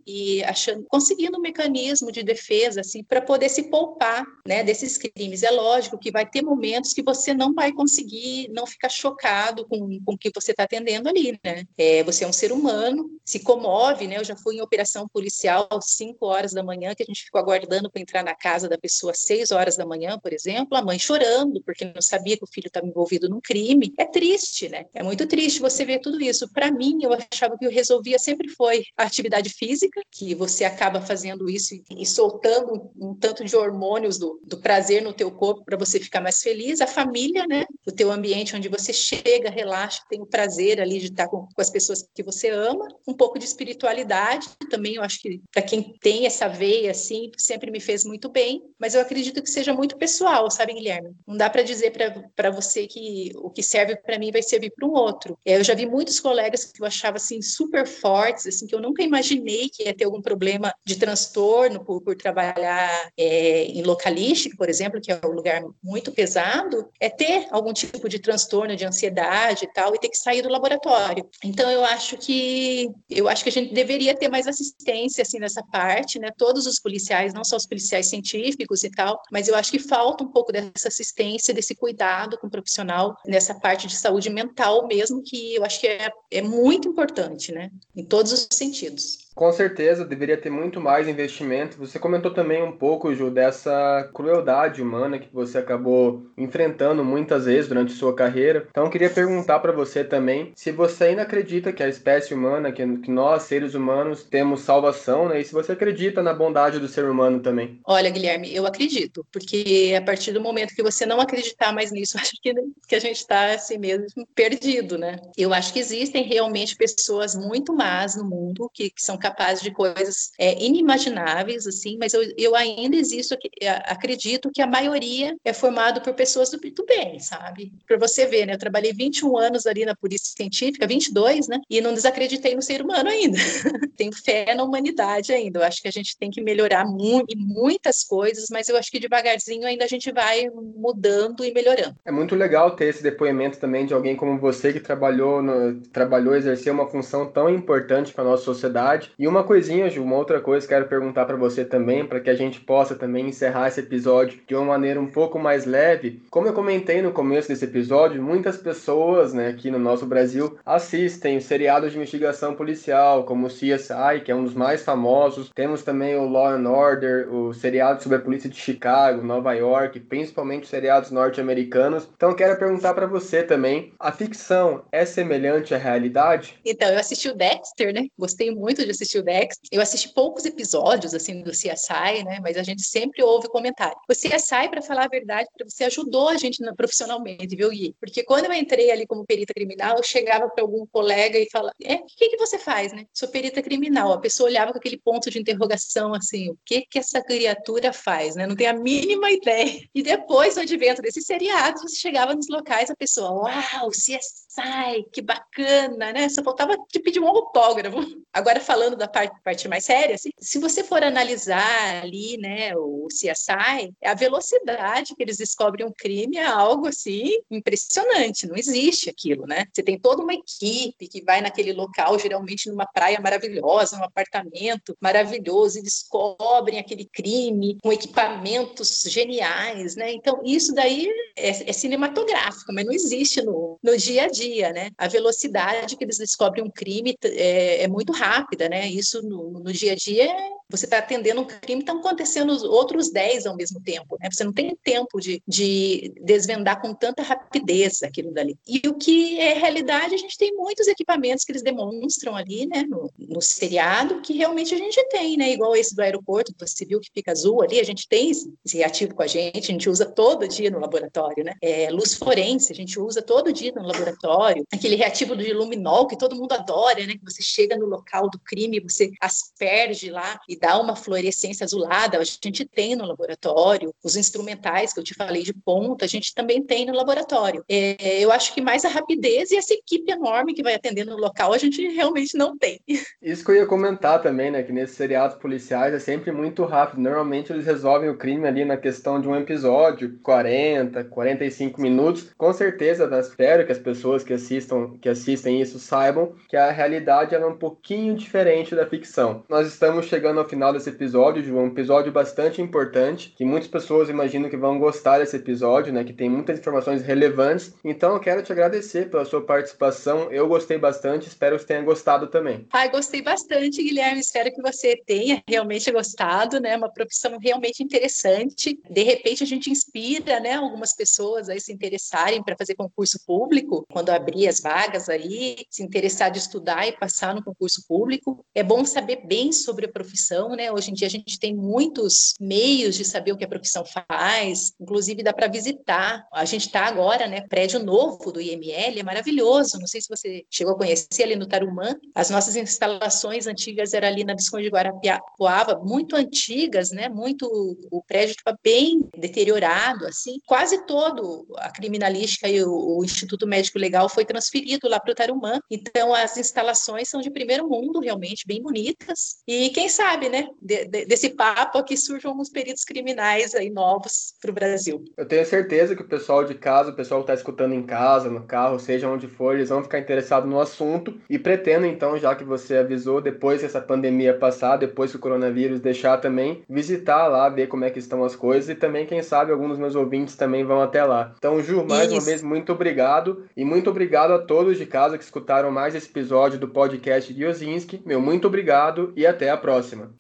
e 0.06 0.44
achando, 0.44 0.86
conseguindo 0.88 1.38
um 1.38 1.42
mecanismo 1.42 2.12
de 2.12 2.24
defesa 2.24 2.82
assim 2.82 3.04
para 3.04 3.22
poder 3.22 3.50
se 3.50 3.64
poupar, 3.64 4.26
né, 4.46 4.64
desses 4.64 4.98
crimes. 4.98 5.44
É 5.44 5.52
lógico 5.52 5.98
que 5.98 6.12
vai 6.12 6.26
ter 6.26 6.42
momentos 6.42 6.94
que 6.94 7.04
você 7.04 7.34
não 7.34 7.54
vai 7.54 7.72
conseguir 7.72 8.50
não 8.50 8.66
ficar 8.66 8.90
chocado 8.90 9.66
com, 9.68 10.00
com 10.04 10.14
o 10.14 10.18
que 10.18 10.32
você 10.34 10.52
está 10.52 10.64
atendendo 10.64 11.10
ali, 11.10 11.40
né? 11.44 11.66
É, 11.78 12.04
você 12.04 12.24
é 12.24 12.28
um 12.28 12.34
ser 12.34 12.52
humano, 12.52 13.10
se 13.26 13.40
comove, 13.40 14.08
né? 14.08 14.18
Eu 14.18 14.24
já 14.24 14.36
fui 14.36 14.58
em 14.58 14.62
operação 14.62 15.08
policial 15.08 15.68
às 15.72 15.92
5 15.92 16.26
horas 16.26 16.54
da 16.54 16.64
manhã, 16.64 16.94
que 16.96 17.04
a 17.04 17.06
gente 17.06 17.24
ficou 17.24 17.40
aguardando 17.40 17.90
para 17.90 18.02
entrar 18.02 18.24
na 18.24 18.36
casa 18.36 18.68
da 18.68 18.78
pessoa 18.78 19.12
às 19.12 19.20
6 19.20 19.52
horas 19.52 19.78
da 19.78 19.86
manhã, 19.86 20.20
por 20.20 20.34
exemplo, 20.34 20.78
a 20.78 20.82
mãe 20.82 21.00
chorando 21.00 21.62
porque 21.64 21.86
não 21.86 22.02
sabia 22.02 22.38
que 22.38 22.44
o 22.44 22.48
filho 22.48 22.68
estava 22.68 22.86
envolvido 22.86 23.30
num 23.30 23.40
crime. 23.42 23.94
É 23.98 24.06
triste, 24.06 24.70
né? 24.70 24.86
É 24.94 25.04
muito 25.04 25.26
triste 25.28 25.60
você 25.60 25.86
ver 25.86 26.00
tudo 26.00 26.22
isso. 26.22 26.52
Para 26.52 26.72
mim, 26.72 27.00
eu 27.02 27.12
achava 27.14 27.58
que 27.58 27.66
eu 27.66 27.72
resolvia 27.72 28.20
sempre 28.20 28.48
foi 28.50 28.84
a 28.98 29.04
atividade 29.04 29.31
física, 29.50 30.02
que 30.12 30.34
você 30.36 30.64
acaba 30.64 31.02
fazendo 31.02 31.50
isso 31.50 31.76
e, 31.90 32.06
soltando 32.06 32.92
um, 33.00 33.16
tanto 33.16 33.44
de 33.44 33.56
hormônios 33.56 34.18
do, 34.18 34.40
do 34.44 34.60
prazer 34.60 35.02
no 35.02 35.14
teu 35.14 35.32
corpo 35.32 35.64
para 35.64 35.78
você 35.78 36.00
ficar 36.00 36.22
mais 36.22 36.42
feliz. 36.42 36.82
A 36.82 36.88
família, 36.88 37.46
né? 37.48 37.66
O 37.86 37.92
teu 37.92 38.12
ambiente 38.12 38.56
onde 38.56 38.68
você 38.68 38.92
chega, 38.92 39.50
relaxa, 39.50 40.02
tem 40.10 40.22
o 40.22 40.26
prazer 40.26 40.82
ali 40.82 41.00
de 41.00 41.08
estar 41.08 41.28
com, 41.28 41.48
com 41.48 41.62
as 41.62 41.70
pessoas 41.70 42.06
que 42.14 42.24
você 42.24 42.50
ama. 42.50 42.88
Um 43.08 43.14
pouco 43.14 43.40
de 43.40 43.46
espiritualidade 43.46 44.48
também, 44.70 44.96
eu 44.96 45.04
acho 45.04 45.20
que 45.22 45.42
para 45.52 45.62
quem 45.62 45.94
tem 46.02 46.26
essa 46.26 46.48
veia, 46.48 46.92
assim, 46.92 47.32
sempre 47.38 47.72
me 47.72 47.80
fez 47.80 48.04
muito 48.06 48.30
bem. 48.30 48.62
Mas 48.80 48.96
eu 48.96 49.02
acredito 49.02 49.42
que 49.42 49.50
seja 49.50 49.74
muito 49.74 49.98
pessoal, 49.98 50.50
sabe, 50.50 50.74
Guilherme? 50.74 51.12
Não 51.28 51.38
dá 51.38 51.50
para 51.50 51.62
dizer 51.62 51.92
para 52.36 52.50
você 52.52 52.88
que 52.88 53.32
o 53.36 53.50
que 53.50 53.64
serve 53.64 53.96
para 53.96 54.18
mim 54.18 54.32
vai 54.32 54.42
servir 54.42 54.72
para 54.72 54.88
um 54.88 54.92
outro. 54.92 55.38
É, 55.46 55.58
eu 55.58 55.64
já 55.64 55.74
vi 55.74 55.86
muitos 55.86 56.20
colegas 56.20 56.66
que 56.66 56.82
eu 56.82 56.86
achava 56.86 57.18
assim 57.18 57.42
super 57.42 57.86
fortes, 57.88 58.48
assim 58.48 58.68
que 58.68 58.76
eu 58.76 58.82
nunca 58.82 59.04
imaginei 59.22 59.70
que 59.70 59.84
ia 59.84 59.94
ter 59.94 60.06
algum 60.06 60.22
problema 60.22 60.74
de 60.84 60.96
transtorno 60.96 61.86
por, 61.86 62.02
por 62.02 62.16
trabalhar 62.16 63.10
é, 63.18 63.66
em 63.66 63.84
localística, 63.84 64.58
por 64.58 64.68
exemplo, 64.68 65.00
que 65.00 65.12
é 65.12 65.22
um 65.24 65.32
lugar 65.32 65.62
muito 65.82 66.12
pesado, 66.12 66.90
é 67.00 67.10
ter 67.10 67.48
algum 67.52 67.72
tipo 67.72 68.10
de 68.10 68.20
transtorno 68.20 68.76
de 68.76 68.86
ansiedade 68.86 69.66
e 69.66 69.74
tal 69.74 69.94
e 69.96 70.00
ter 70.00 70.10
que 70.10 70.18
sair 70.18 70.42
do 70.42 70.50
laboratório. 70.50 71.28
Então 71.44 71.70
eu 71.70 71.86
acho 71.86 72.18
que 72.18 72.90
eu 73.10 73.28
acho 73.28 73.44
que 73.44 73.50
a 73.50 73.54
gente 73.54 73.74
deveria 73.74 74.16
ter 74.16 74.28
mais 74.28 74.48
assistência 74.48 75.22
assim 75.22 75.40
nessa 75.40 75.64
parte, 75.64 76.20
né? 76.20 76.32
Todos 76.36 76.66
os 76.66 76.80
policiais, 76.80 77.34
não 77.34 77.44
só 77.44 77.56
os 77.56 77.68
policiais 77.68 78.10
científicos 78.10 78.84
e 78.84 78.90
tal, 78.90 79.22
mas 79.32 79.48
eu 79.48 79.56
acho 79.56 79.72
que 79.72 79.80
falta 79.80 80.24
um 80.24 80.32
pouco 80.32 80.52
dessa 80.52 80.88
assistência, 80.88 81.54
desse 81.54 81.76
cuidado 81.76 82.38
com 82.40 82.48
o 82.48 82.50
profissional 82.50 83.16
nessa 83.26 83.54
parte 83.54 83.88
de 83.88 83.96
saúde 83.96 84.30
mental 84.30 84.88
mesmo, 84.88 85.22
que 85.24 85.56
eu 85.56 85.64
acho 85.64 85.80
que 85.80 85.88
é, 85.88 86.10
é 86.32 86.42
muito 86.42 86.88
importante, 86.88 87.52
né? 87.52 87.70
Em 87.96 88.04
todos 88.04 88.32
os 88.32 88.48
sentidos. 88.52 89.01
Deus. 89.02 89.31
Com 89.34 89.52
certeza, 89.52 90.04
deveria 90.04 90.38
ter 90.38 90.50
muito 90.50 90.80
mais 90.82 91.08
investimento. 91.08 91.78
Você 91.78 91.98
comentou 91.98 92.34
também 92.34 92.62
um 92.62 92.72
pouco, 92.72 93.16
Ju, 93.16 93.32
dessa 93.32 94.10
crueldade 94.14 94.82
humana 94.82 95.18
que 95.18 95.30
você 95.34 95.58
acabou 95.58 96.28
enfrentando 96.38 97.04
muitas 97.04 97.46
vezes 97.46 97.70
durante 97.70 97.94
sua 97.94 98.14
carreira. 98.14 98.68
Então, 98.70 98.90
queria 98.90 99.10
perguntar 99.10 99.60
para 99.60 99.72
você 99.72 100.04
também 100.04 100.52
se 100.56 100.72
você 100.72 101.06
ainda 101.06 101.22
acredita 101.22 101.72
que 101.72 101.82
a 101.82 101.88
espécie 101.88 102.34
humana, 102.34 102.72
que, 102.72 102.86
nós, 103.10 103.44
seres 103.44 103.74
humanos, 103.74 104.24
temos 104.24 104.62
salvação, 104.62 105.30
né? 105.30 105.40
E 105.40 105.46
se 105.46 105.54
você 105.54 105.72
acredita 105.72 106.22
na 106.22 106.34
bondade 106.34 106.80
do 106.80 106.88
ser 106.88 107.06
humano 107.06 107.40
também. 107.40 107.80
Olha, 107.86 108.10
Guilherme, 108.10 108.54
eu 108.54 108.66
acredito, 108.66 109.26
porque 109.32 109.96
a 109.98 110.02
partir 110.02 110.34
do 110.34 110.42
momento 110.42 110.76
que 110.76 110.84
você 110.84 111.06
não 111.06 111.22
acreditar 111.22 111.72
mais 111.72 111.92
nisso, 111.92 112.18
acho 112.22 112.34
que, 112.42 112.54
que 112.88 112.96
a 112.96 113.00
gente 113.00 113.18
está 113.18 113.54
assim 113.54 113.78
mesmo 113.78 114.28
perdido, 114.36 114.98
né? 114.98 115.22
Eu 115.38 115.54
acho 115.54 115.72
que 115.72 115.80
existem 115.80 116.24
realmente 116.24 116.76
pessoas 116.76 117.34
muito 117.34 117.74
más 117.74 118.16
no 118.18 118.26
mundo 118.26 118.70
que, 118.74 118.90
que 118.90 119.02
são 119.02 119.21
capazes 119.22 119.64
de 119.64 119.72
coisas 119.72 120.32
é, 120.38 120.62
inimagináveis, 120.64 121.68
assim, 121.68 121.98
mas 122.00 122.14
eu, 122.14 122.22
eu 122.38 122.56
ainda 122.56 122.96
existo, 122.96 123.38
acredito 123.86 124.52
que 124.52 124.62
a 124.62 124.68
maioria 124.68 125.36
é 125.46 125.54
formado 125.54 126.02
por 126.02 126.14
pessoas 126.14 126.50
do, 126.50 126.58
do 126.58 126.86
bem, 126.86 127.20
sabe? 127.20 127.72
Para 127.88 127.98
você 127.98 128.26
ver, 128.26 128.46
né? 128.46 128.54
Eu 128.54 128.60
trabalhei 128.60 128.94
21 128.94 129.38
anos 129.38 129.66
ali 129.66 129.86
na 129.86 129.96
Polícia 129.96 130.34
Científica, 130.36 130.88
22, 130.88 131.48
né? 131.48 131.60
E 131.70 131.82
não 131.82 131.94
desacreditei 131.94 132.56
no 132.56 132.62
ser 132.62 132.82
humano 132.82 133.10
ainda. 133.10 133.38
Tenho 133.96 134.12
fé 134.14 134.54
na 134.56 134.64
humanidade 134.64 135.32
ainda. 135.32 135.60
Eu 135.60 135.64
acho 135.64 135.82
que 135.82 135.88
a 135.88 135.92
gente 135.92 136.18
tem 136.18 136.30
que 136.30 136.42
melhorar 136.42 136.86
mu 136.86 137.26
muitas 137.36 138.04
coisas, 138.04 138.48
mas 138.52 138.68
eu 138.70 138.78
acho 138.78 138.92
que 138.92 139.00
devagarzinho 139.00 139.66
ainda 139.66 139.86
a 139.86 139.88
gente 139.88 140.12
vai 140.12 140.50
mudando 140.76 141.46
e 141.46 141.54
melhorando. 141.54 141.96
É 142.06 142.12
muito 142.12 142.36
legal 142.36 142.76
ter 142.76 142.86
esse 142.86 143.04
depoimento 143.04 143.60
também 143.60 143.86
de 143.86 143.94
alguém 143.94 144.16
como 144.16 144.40
você 144.40 144.74
que 144.74 144.80
trabalhou, 144.80 145.42
no, 145.42 145.82
trabalhou, 145.88 146.36
exerceu 146.36 146.74
uma 146.74 146.88
função 146.88 147.26
tão 147.26 147.50
importante 147.50 148.14
para 148.14 148.24
nossa 148.24 148.44
sociedade 148.44 149.11
e 149.18 149.28
uma 149.28 149.44
coisinha, 149.44 149.90
Ju, 149.90 150.04
uma 150.04 150.16
outra 150.16 150.40
coisa 150.40 150.66
que 150.66 150.74
quero 150.74 150.88
perguntar 150.88 151.26
para 151.26 151.36
você 151.36 151.66
também, 151.66 152.06
para 152.06 152.20
que 152.20 152.30
a 152.30 152.36
gente 152.36 152.60
possa 152.60 152.96
também 152.96 153.28
encerrar 153.28 153.68
esse 153.68 153.80
episódio 153.80 154.40
de 154.48 154.56
uma 154.56 154.66
maneira 154.66 155.00
um 155.00 155.08
pouco 155.08 155.40
mais 155.40 155.66
leve. 155.66 156.22
Como 156.30 156.48
eu 156.48 156.54
comentei 156.54 157.02
no 157.02 157.12
começo 157.12 157.50
desse 157.50 157.66
episódio, 157.66 158.22
muitas 158.22 158.58
pessoas, 158.58 159.34
né, 159.34 159.50
aqui 159.50 159.70
no 159.70 159.80
nosso 159.80 160.06
Brasil 160.06 160.58
assistem 160.66 161.38
os 161.38 161.46
seriados 161.46 161.92
de 161.92 161.98
investigação 161.98 162.56
policial, 162.56 163.24
como 163.24 163.48
o 163.48 163.50
CSI, 163.50 164.22
que 164.24 164.32
é 164.32 164.36
um 164.36 164.44
dos 164.44 164.54
mais 164.54 164.84
famosos. 164.84 165.50
Temos 165.54 165.84
também 165.84 166.16
o 166.16 166.28
Law 166.28 166.48
and 166.48 166.70
Order, 166.70 167.34
o 167.34 167.54
seriado 167.54 168.02
sobre 168.02 168.18
a 168.18 168.22
polícia 168.22 168.50
de 168.50 168.58
Chicago, 168.58 169.26
Nova 169.26 169.54
York, 169.54 170.00
principalmente 170.00 170.68
seriados 170.68 171.12
norte-americanos. 171.12 172.10
Então 172.16 172.34
quero 172.34 172.58
perguntar 172.58 172.94
para 172.94 173.08
você 173.08 173.44
também, 173.44 173.94
a 174.00 174.12
ficção 174.12 174.84
é 174.92 175.06
semelhante 175.06 175.74
à 175.74 175.78
realidade? 175.78 176.60
Então, 176.66 176.90
eu 176.90 177.00
assisti 177.00 177.30
o 177.30 177.36
Dexter, 177.36 177.94
né? 177.94 178.08
Gostei 178.18 178.52
muito 178.52 178.86
de 178.86 178.94
assistir 179.02 179.20
o 179.20 179.24
Dex. 179.24 179.58
Eu 179.72 179.82
assisti 179.82 180.14
poucos 180.14 180.46
episódios 180.46 181.14
assim 181.14 181.42
do 181.42 181.52
CSI, 181.52 182.24
né? 182.24 182.40
Mas 182.42 182.58
a 182.58 182.64
gente 182.64 182.84
sempre 182.84 183.24
ouve 183.24 183.50
comentário. 183.50 183.98
O 184.10 184.14
CSI, 184.14 184.70
para 184.70 184.82
falar 184.82 185.06
a 185.06 185.10
verdade, 185.10 185.48
você 185.64 185.86
ajudou 185.86 186.30
a 186.30 186.38
gente 186.38 186.62
profissionalmente, 186.76 187.56
viu, 187.56 187.70
Gui? 187.70 187.96
Porque 188.00 188.24
quando 188.24 188.46
eu 188.46 188.54
entrei 188.54 188.92
ali 188.92 189.06
como 189.06 189.26
perita 189.26 189.54
criminal, 189.54 189.98
eu 189.98 190.04
chegava 190.04 190.50
para 190.50 190.64
algum 190.64 190.86
colega 190.86 191.38
e 191.38 191.50
falava: 191.50 191.76
"É, 191.84 191.96
o 191.96 192.06
que 192.06 192.30
que 192.30 192.38
você 192.38 192.58
faz, 192.58 192.94
né? 192.94 193.06
Sou 193.14 193.30
perita 193.30 193.62
criminal". 193.62 194.14
A 194.14 194.20
pessoa 194.20 194.50
olhava 194.50 194.72
com 194.72 194.78
aquele 194.78 194.98
ponto 194.98 195.30
de 195.30 195.40
interrogação 195.40 196.14
assim: 196.14 196.50
"O 196.50 196.58
que 196.66 196.86
que 196.90 197.00
essa 197.00 197.22
criatura 197.22 197.92
faz, 197.94 198.36
né? 198.36 198.46
Não 198.46 198.56
tem 198.56 198.68
a 198.68 198.74
mínima 198.74 199.32
ideia". 199.32 199.82
E 199.94 200.02
depois 200.02 200.56
do 200.56 200.62
advento 200.62 201.02
desses 201.02 201.26
seriados, 201.26 201.82
você 201.82 201.96
chegava 201.96 202.36
nos 202.36 202.48
locais, 202.50 202.90
a 202.90 202.96
pessoa: 202.96 203.32
"Uau, 203.32 203.90
CSI, 203.90 205.06
que 205.12 205.22
bacana, 205.22 206.14
né? 206.14 206.30
Só 206.30 206.44
faltava 206.44 206.78
te 206.90 207.00
pedir 207.00 207.20
um 207.20 207.28
autógrafo". 207.28 208.00
Agora 208.34 208.60
falando 208.60 208.91
falando 208.92 208.98
da 208.98 209.08
parte, 209.08 209.42
parte 209.44 209.68
mais 209.68 209.86
séria, 209.86 210.16
assim, 210.16 210.32
se 210.38 210.60
você 210.60 210.84
for 210.84 211.04
analisar 211.04 212.02
ali, 212.04 212.38
né, 212.38 212.76
o 212.76 213.08
CSI, 213.08 213.94
a 214.04 214.14
velocidade 214.14 215.16
que 215.16 215.24
eles 215.24 215.38
descobrem 215.38 215.86
um 215.86 215.92
crime 215.92 216.38
é 216.38 216.46
algo 216.46 216.88
assim 216.88 217.40
impressionante, 217.50 218.48
não 218.48 218.56
existe 218.56 219.10
aquilo, 219.10 219.46
né? 219.46 219.66
Você 219.72 219.84
tem 219.84 220.00
toda 220.00 220.24
uma 220.24 220.34
equipe 220.34 221.08
que 221.08 221.24
vai 221.24 221.42
naquele 221.42 221.74
local, 221.74 222.18
geralmente 222.20 222.70
numa 222.70 222.86
praia 222.86 223.20
maravilhosa, 223.20 223.98
num 223.98 224.04
apartamento 224.04 224.96
maravilhoso, 225.00 225.80
e 225.80 225.84
descobrem 225.84 226.80
aquele 226.80 227.06
crime 227.06 227.78
com 227.82 227.92
equipamentos 227.92 229.04
geniais, 229.08 229.96
né? 229.96 230.12
Então, 230.12 230.42
isso 230.44 230.74
daí 230.74 231.08
é, 231.36 231.70
é 231.70 231.74
cinematográfico, 231.74 232.74
mas 232.74 232.86
não 232.86 232.94
existe 232.94 233.42
no, 233.42 233.80
no 233.82 233.98
dia 233.98 234.26
a 234.26 234.28
dia, 234.28 234.72
né? 234.72 234.90
A 234.98 235.08
velocidade 235.08 235.96
que 235.96 236.04
eles 236.04 236.18
descobrem 236.18 236.64
um 236.64 236.70
crime 236.70 237.16
é, 237.24 237.84
é 237.84 237.88
muito 237.88 238.12
rápida, 238.14 238.68
né? 238.70 238.81
Isso 238.88 239.22
no, 239.22 239.52
no 239.52 239.72
dia 239.72 239.94
a 239.94 239.96
dia 239.96 240.34
você 240.72 240.86
está 240.86 241.00
atendendo 241.00 241.42
um 241.42 241.46
crime, 241.46 241.82
estão 241.82 242.00
acontecendo 242.00 242.52
outros 242.72 243.12
10 243.12 243.46
ao 243.46 243.56
mesmo 243.56 243.82
tempo, 243.82 244.18
né? 244.20 244.30
Você 244.32 244.44
não 244.44 244.54
tem 244.54 244.76
tempo 244.82 245.20
de, 245.20 245.44
de 245.46 246.14
desvendar 246.22 246.82
com 246.82 246.94
tanta 246.94 247.22
rapidez 247.22 248.02
aquilo 248.02 248.32
dali. 248.32 248.58
E 248.66 248.82
o 248.88 248.94
que 248.94 249.38
é 249.38 249.54
realidade, 249.54 250.16
a 250.16 250.18
gente 250.18 250.38
tem 250.38 250.56
muitos 250.56 250.88
equipamentos 250.88 251.44
que 251.44 251.52
eles 251.52 251.62
demonstram 251.62 252.36
ali, 252.36 252.66
né, 252.66 252.84
no, 252.88 253.12
no 253.20 253.42
seriado, 253.42 254.22
que 254.22 254.34
realmente 254.34 254.74
a 254.74 254.78
gente 254.78 255.04
tem, 255.10 255.36
né? 255.36 255.52
Igual 255.52 255.76
esse 255.76 255.94
do 255.94 256.02
aeroporto, 256.02 256.54
viu 256.88 257.00
que 257.00 257.12
fica 257.14 257.32
azul 257.32 257.62
ali, 257.62 257.80
a 257.80 257.84
gente 257.84 258.08
tem 258.08 258.32
esse 258.32 258.50
reativo 258.74 259.14
com 259.14 259.24
a 259.24 259.28
gente, 259.28 259.58
a 259.58 259.74
gente 259.74 259.90
usa 259.90 260.06
todo 260.06 260.48
dia 260.48 260.72
no 260.72 260.80
laboratório, 260.80 261.44
né? 261.44 261.54
É, 261.62 261.90
luz 261.92 262.14
forense, 262.14 262.72
a 262.72 262.76
gente 262.76 263.00
usa 263.00 263.22
todo 263.22 263.52
dia 263.52 263.74
no 263.76 263.86
laboratório. 263.86 264.64
Aquele 264.72 264.96
reativo 264.96 265.36
do 265.36 265.44
luminol 265.54 266.08
que 266.08 266.18
todo 266.18 266.36
mundo 266.36 266.54
adora, 266.54 267.06
né? 267.06 267.14
Que 267.14 267.24
você 267.24 267.42
chega 267.42 267.76
no 267.76 267.86
local 267.86 268.30
do 268.30 268.40
crime 268.40 268.71
você 268.80 269.12
asperge 269.20 270.10
lá 270.10 270.40
e 270.48 270.58
dá 270.58 270.80
uma 270.80 270.96
fluorescência 270.96 271.64
azulada, 271.64 272.18
a 272.18 272.24
gente 272.24 272.66
tem 272.66 272.96
no 272.96 273.06
laboratório. 273.06 273.94
Os 274.04 274.16
instrumentais 274.16 274.94
que 274.94 275.00
eu 275.00 275.04
te 275.04 275.14
falei 275.14 275.44
de 275.44 275.54
ponta, 275.54 276.06
a 276.06 276.08
gente 276.08 276.34
também 276.34 276.64
tem 276.64 276.86
no 276.86 276.94
laboratório. 276.94 277.64
É, 277.70 278.20
eu 278.20 278.32
acho 278.32 278.54
que 278.54 278.62
mais 278.62 278.86
a 278.86 278.90
rapidez 278.90 279.52
e 279.52 279.58
essa 279.58 279.74
equipe 279.74 280.12
enorme 280.12 280.54
que 280.54 280.64
vai 280.64 280.76
atendendo 280.76 281.12
no 281.12 281.18
local, 281.18 281.54
a 281.54 281.58
gente 281.58 281.86
realmente 281.90 282.38
não 282.38 282.58
tem. 282.58 282.80
Isso 283.22 283.44
que 283.44 283.52
eu 283.52 283.56
ia 283.56 283.66
comentar 283.66 284.22
também, 284.22 284.52
né? 284.52 284.64
Que 284.64 284.72
nesses 284.72 284.96
seriados 284.96 285.38
policiais 285.38 285.94
é 285.94 286.00
sempre 286.00 286.32
muito 286.32 286.64
rápido. 286.66 287.02
Normalmente 287.02 287.52
eles 287.52 287.66
resolvem 287.66 288.10
o 288.10 288.18
crime 288.18 288.48
ali 288.48 288.66
na 288.66 288.78
questão 288.78 289.20
de 289.20 289.28
um 289.28 289.36
episódio, 289.36 290.20
40, 290.22 291.04
45 291.06 291.82
minutos. 291.82 292.32
Com 292.38 292.54
certeza, 292.54 293.10
espero 293.20 293.66
que 293.66 293.72
as 293.72 293.80
pessoas 293.80 294.24
que 294.24 294.34
assistam, 294.34 294.98
que 295.00 295.10
assistem 295.10 295.62
isso 295.62 295.80
saibam 295.80 296.34
que 296.48 296.56
a 296.56 296.72
realidade 296.72 297.36
é 297.36 297.46
um 297.46 297.58
pouquinho 297.58 298.16
diferente 298.16 298.61
da 298.70 298.86
ficção. 298.86 299.44
Nós 299.50 299.68
estamos 299.68 300.06
chegando 300.06 300.40
ao 300.40 300.48
final 300.48 300.72
desse 300.72 300.90
episódio, 300.90 301.42
de 301.42 301.52
um 301.52 301.68
episódio 301.68 302.12
bastante 302.12 302.62
importante, 302.62 303.34
que 303.36 303.44
muitas 303.44 303.68
pessoas 303.68 304.10
imaginam 304.10 304.50
que 304.50 304.58
vão 304.58 304.78
gostar 304.78 305.20
desse 305.20 305.36
episódio, 305.36 305.92
né? 305.92 306.04
Que 306.04 306.14
tem 306.14 306.30
muitas 306.30 306.60
informações 306.60 307.02
relevantes. 307.02 307.74
Então 307.84 308.14
eu 308.14 308.20
quero 308.20 308.44
te 308.44 308.52
agradecer 308.52 309.10
pela 309.10 309.26
sua 309.26 309.42
participação. 309.42 310.32
Eu 310.32 310.48
gostei 310.48 310.78
bastante, 310.78 311.28
espero 311.28 311.56
que 311.56 311.62
você 311.62 311.68
tenha 311.68 311.82
gostado 311.82 312.28
também. 312.28 312.68
Ai, 312.72 312.90
gostei 312.90 313.22
bastante, 313.22 313.82
Guilherme. 313.82 314.20
Espero 314.20 314.52
que 314.52 314.62
você 314.62 314.96
tenha 315.06 315.42
realmente 315.48 315.92
gostado, 315.92 316.60
né? 316.60 316.78
Uma 316.78 316.92
profissão 316.92 317.38
realmente 317.40 317.84
interessante. 317.84 318.80
De 318.90 319.04
repente 319.04 319.44
a 319.44 319.48
gente 319.48 319.70
inspira, 319.70 320.40
né, 320.40 320.54
algumas 320.54 320.94
pessoas 320.94 321.50
a 321.50 321.60
se 321.60 321.72
interessarem 321.72 322.44
para 322.44 322.56
fazer 322.56 322.76
concurso 322.76 323.20
público, 323.26 323.86
quando 323.92 324.10
abrir 324.10 324.48
as 324.48 324.60
vagas 324.60 325.10
aí, 325.10 325.58
se 325.70 325.84
interessar 325.84 326.32
de 326.32 326.40
estudar 326.40 326.88
e 326.88 326.92
passar 326.92 327.34
no 327.34 327.44
concurso 327.44 327.86
público. 327.88 328.46
É 328.54 328.62
bom 328.62 328.84
saber 328.84 329.22
bem 329.26 329.54
sobre 329.54 329.86
a 329.86 329.92
profissão, 329.92 330.50
né? 330.50 330.70
Hoje 330.72 330.92
em 330.92 330.94
dia 330.94 331.08
a 331.08 331.10
gente 331.10 331.40
tem 331.40 331.56
muitos 331.56 332.36
meios 332.38 332.96
de 332.96 333.06
saber 333.06 333.32
o 333.32 333.38
que 333.38 333.46
a 333.46 333.48
profissão 333.48 333.86
faz, 333.86 334.74
inclusive 334.80 335.24
dá 335.24 335.32
para 335.32 335.48
visitar. 335.48 336.28
A 336.34 336.44
gente 336.44 336.66
está 336.66 336.86
agora, 336.86 337.28
né, 337.28 337.42
prédio 337.48 337.82
novo 337.82 338.30
do 338.30 338.42
IML, 338.42 339.00
é 339.00 339.04
maravilhoso. 339.04 339.80
Não 339.80 339.88
sei 339.88 340.02
se 340.02 340.10
você 340.10 340.44
chegou 340.50 340.74
a 340.74 340.78
conhecer 340.78 341.24
ali 341.24 341.38
no 341.38 341.48
Tarumã. 341.48 341.96
As 342.14 342.30
nossas 342.30 342.58
instalações 342.58 343.48
antigas 343.48 343.94
eram 343.94 344.10
ali 344.10 344.26
na 344.26 344.34
Visconde 344.34 344.66
de 344.66 344.70
Guarapuava, 344.70 345.80
muito 345.82 346.18
antigas, 346.18 346.92
né? 346.92 347.08
Muito 347.08 347.48
o 347.90 348.04
prédio 348.04 348.36
estava 348.38 348.58
bem 348.62 349.10
deteriorado, 349.18 350.06
assim. 350.06 350.42
Quase 350.46 350.86
todo 350.86 351.48
a 351.58 351.72
criminalística 351.72 352.50
e 352.50 352.62
o, 352.62 353.00
o 353.00 353.06
Instituto 353.06 353.48
Médico 353.48 353.80
Legal 353.80 354.10
foi 354.10 354.26
transferido 354.26 354.90
lá 354.90 355.00
para 355.00 355.14
o 355.14 355.16
Tarumã. 355.16 355.62
Então 355.70 356.14
as 356.14 356.36
instalações 356.36 357.08
são 357.08 357.22
de 357.22 357.32
primeiro 357.32 357.70
mundo, 357.70 358.02
realmente 358.02 358.41
bem 358.46 358.62
bonitas. 358.62 359.42
E 359.48 359.70
quem 359.70 359.90
sabe, 359.90 360.30
né? 360.30 360.48
De, 360.62 360.86
de, 360.86 361.06
desse 361.06 361.30
papo 361.30 361.78
aqui 361.78 361.98
surjam 361.98 362.32
alguns 362.32 362.50
peritos 362.50 362.84
criminais 362.84 363.54
aí 363.56 363.70
novos 363.70 364.34
para 364.42 364.52
o 364.52 364.54
Brasil. 364.54 365.04
Eu 365.18 365.28
tenho 365.28 365.46
certeza 365.46 365.96
que 365.96 366.02
o 366.02 366.08
pessoal 366.08 366.44
de 366.44 366.56
casa, 366.56 366.92
o 366.92 366.96
pessoal 366.96 367.22
que 367.22 367.26
está 367.26 367.34
escutando 367.34 367.74
em 367.74 367.84
casa, 367.84 368.30
no 368.30 368.44
carro, 368.44 368.80
seja 368.80 369.08
onde 369.08 369.28
for, 369.28 369.56
eles 369.56 369.70
vão 369.70 369.84
ficar 369.84 370.00
interessados 370.00 370.50
no 370.50 370.60
assunto 370.60 371.20
e 371.30 371.38
pretendo 371.38 371.86
então, 371.86 372.18
já 372.18 372.36
que 372.36 372.44
você 372.44 372.78
avisou, 372.78 373.22
depois 373.22 373.60
que 373.60 373.66
essa 373.66 373.82
pandemia 373.82 374.38
passar, 374.38 374.78
depois 374.78 375.12
que 375.12 375.18
o 375.18 375.20
coronavírus 375.20 375.80
deixar 375.80 376.18
também, 376.18 376.64
visitar 376.70 377.28
lá, 377.28 377.50
ver 377.50 377.68
como 377.68 377.86
é 377.86 377.90
que 377.90 378.00
estão 378.00 378.24
as 378.24 378.36
coisas 378.36 378.70
e 378.70 378.76
também, 378.76 379.06
quem 379.06 379.22
sabe, 379.22 379.52
alguns 379.52 379.70
dos 379.70 379.80
meus 379.80 379.96
ouvintes 379.96 380.36
também 380.36 380.64
vão 380.64 380.82
até 380.82 381.04
lá. 381.04 381.34
Então, 381.38 381.62
Ju, 381.62 381.86
mais 381.86 382.08
Isso. 382.08 382.16
uma 382.16 382.22
vez, 382.22 382.42
muito 382.42 382.72
obrigado 382.72 383.46
e 383.56 383.64
muito 383.64 383.90
obrigado 383.90 384.32
a 384.32 384.40
todos 384.40 384.78
de 384.78 384.86
casa 384.86 385.18
que 385.18 385.24
escutaram 385.24 385.72
mais 385.72 385.96
esse 385.96 386.10
episódio 386.10 386.60
do 386.60 386.68
podcast 386.68 387.34
Giozinski. 387.34 388.02
Meu 388.06 388.22
muito 388.22 388.31
obrigado 388.48 389.12
e 389.16 389.26
até 389.26 389.50
a 389.50 389.58
próxima. 389.58 390.12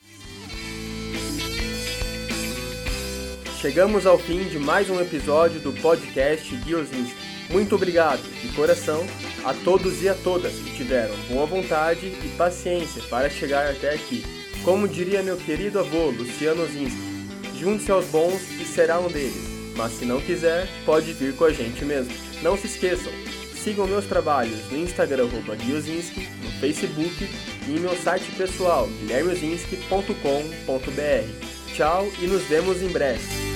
Chegamos 3.59 4.07
ao 4.07 4.17
fim 4.17 4.43
de 4.45 4.57
mais 4.57 4.89
um 4.89 4.99
episódio 4.99 5.59
do 5.59 5.71
podcast 5.81 6.55
Giozinski. 6.63 7.15
Muito 7.51 7.75
obrigado, 7.75 8.23
de 8.41 8.47
coração, 8.55 9.05
a 9.45 9.53
todos 9.53 10.01
e 10.01 10.09
a 10.09 10.15
todas 10.15 10.51
que 10.53 10.77
tiveram 10.77 11.13
boa 11.29 11.45
vontade 11.45 12.07
e 12.07 12.35
paciência 12.37 13.03
para 13.09 13.29
chegar 13.29 13.69
até 13.69 13.93
aqui. 13.93 14.23
Como 14.63 14.87
diria 14.87 15.21
meu 15.21 15.37
querido 15.37 15.77
avô 15.77 16.09
Luciano 16.09 16.65
Zinski, 16.65 16.99
junte-se 17.59 17.91
aos 17.91 18.05
bons 18.05 18.41
e 18.59 18.65
será 18.65 18.99
um 18.99 19.07
deles, 19.07 19.47
mas 19.75 19.91
se 19.91 20.05
não 20.05 20.19
quiser, 20.19 20.67
pode 20.83 21.13
vir 21.13 21.35
com 21.35 21.45
a 21.45 21.53
gente 21.53 21.85
mesmo. 21.85 22.13
Não 22.41 22.57
se 22.57 22.65
esqueçam, 22.65 23.11
sigam 23.53 23.85
meus 23.85 24.05
trabalhos 24.05 24.71
no 24.71 24.77
Instagram 24.77 25.27
Guilzinski, 25.55 26.27
no 26.40 26.40
Facebook 26.61 27.27
e 27.67 27.75
em 27.75 27.79
meu 27.79 27.95
site 27.97 28.31
pessoal 28.37 28.87
guilhermeozinski.com.br. 28.87 31.73
Tchau 31.73 32.07
e 32.21 32.27
nos 32.27 32.43
vemos 32.43 32.81
em 32.81 32.89
breve. 32.89 33.50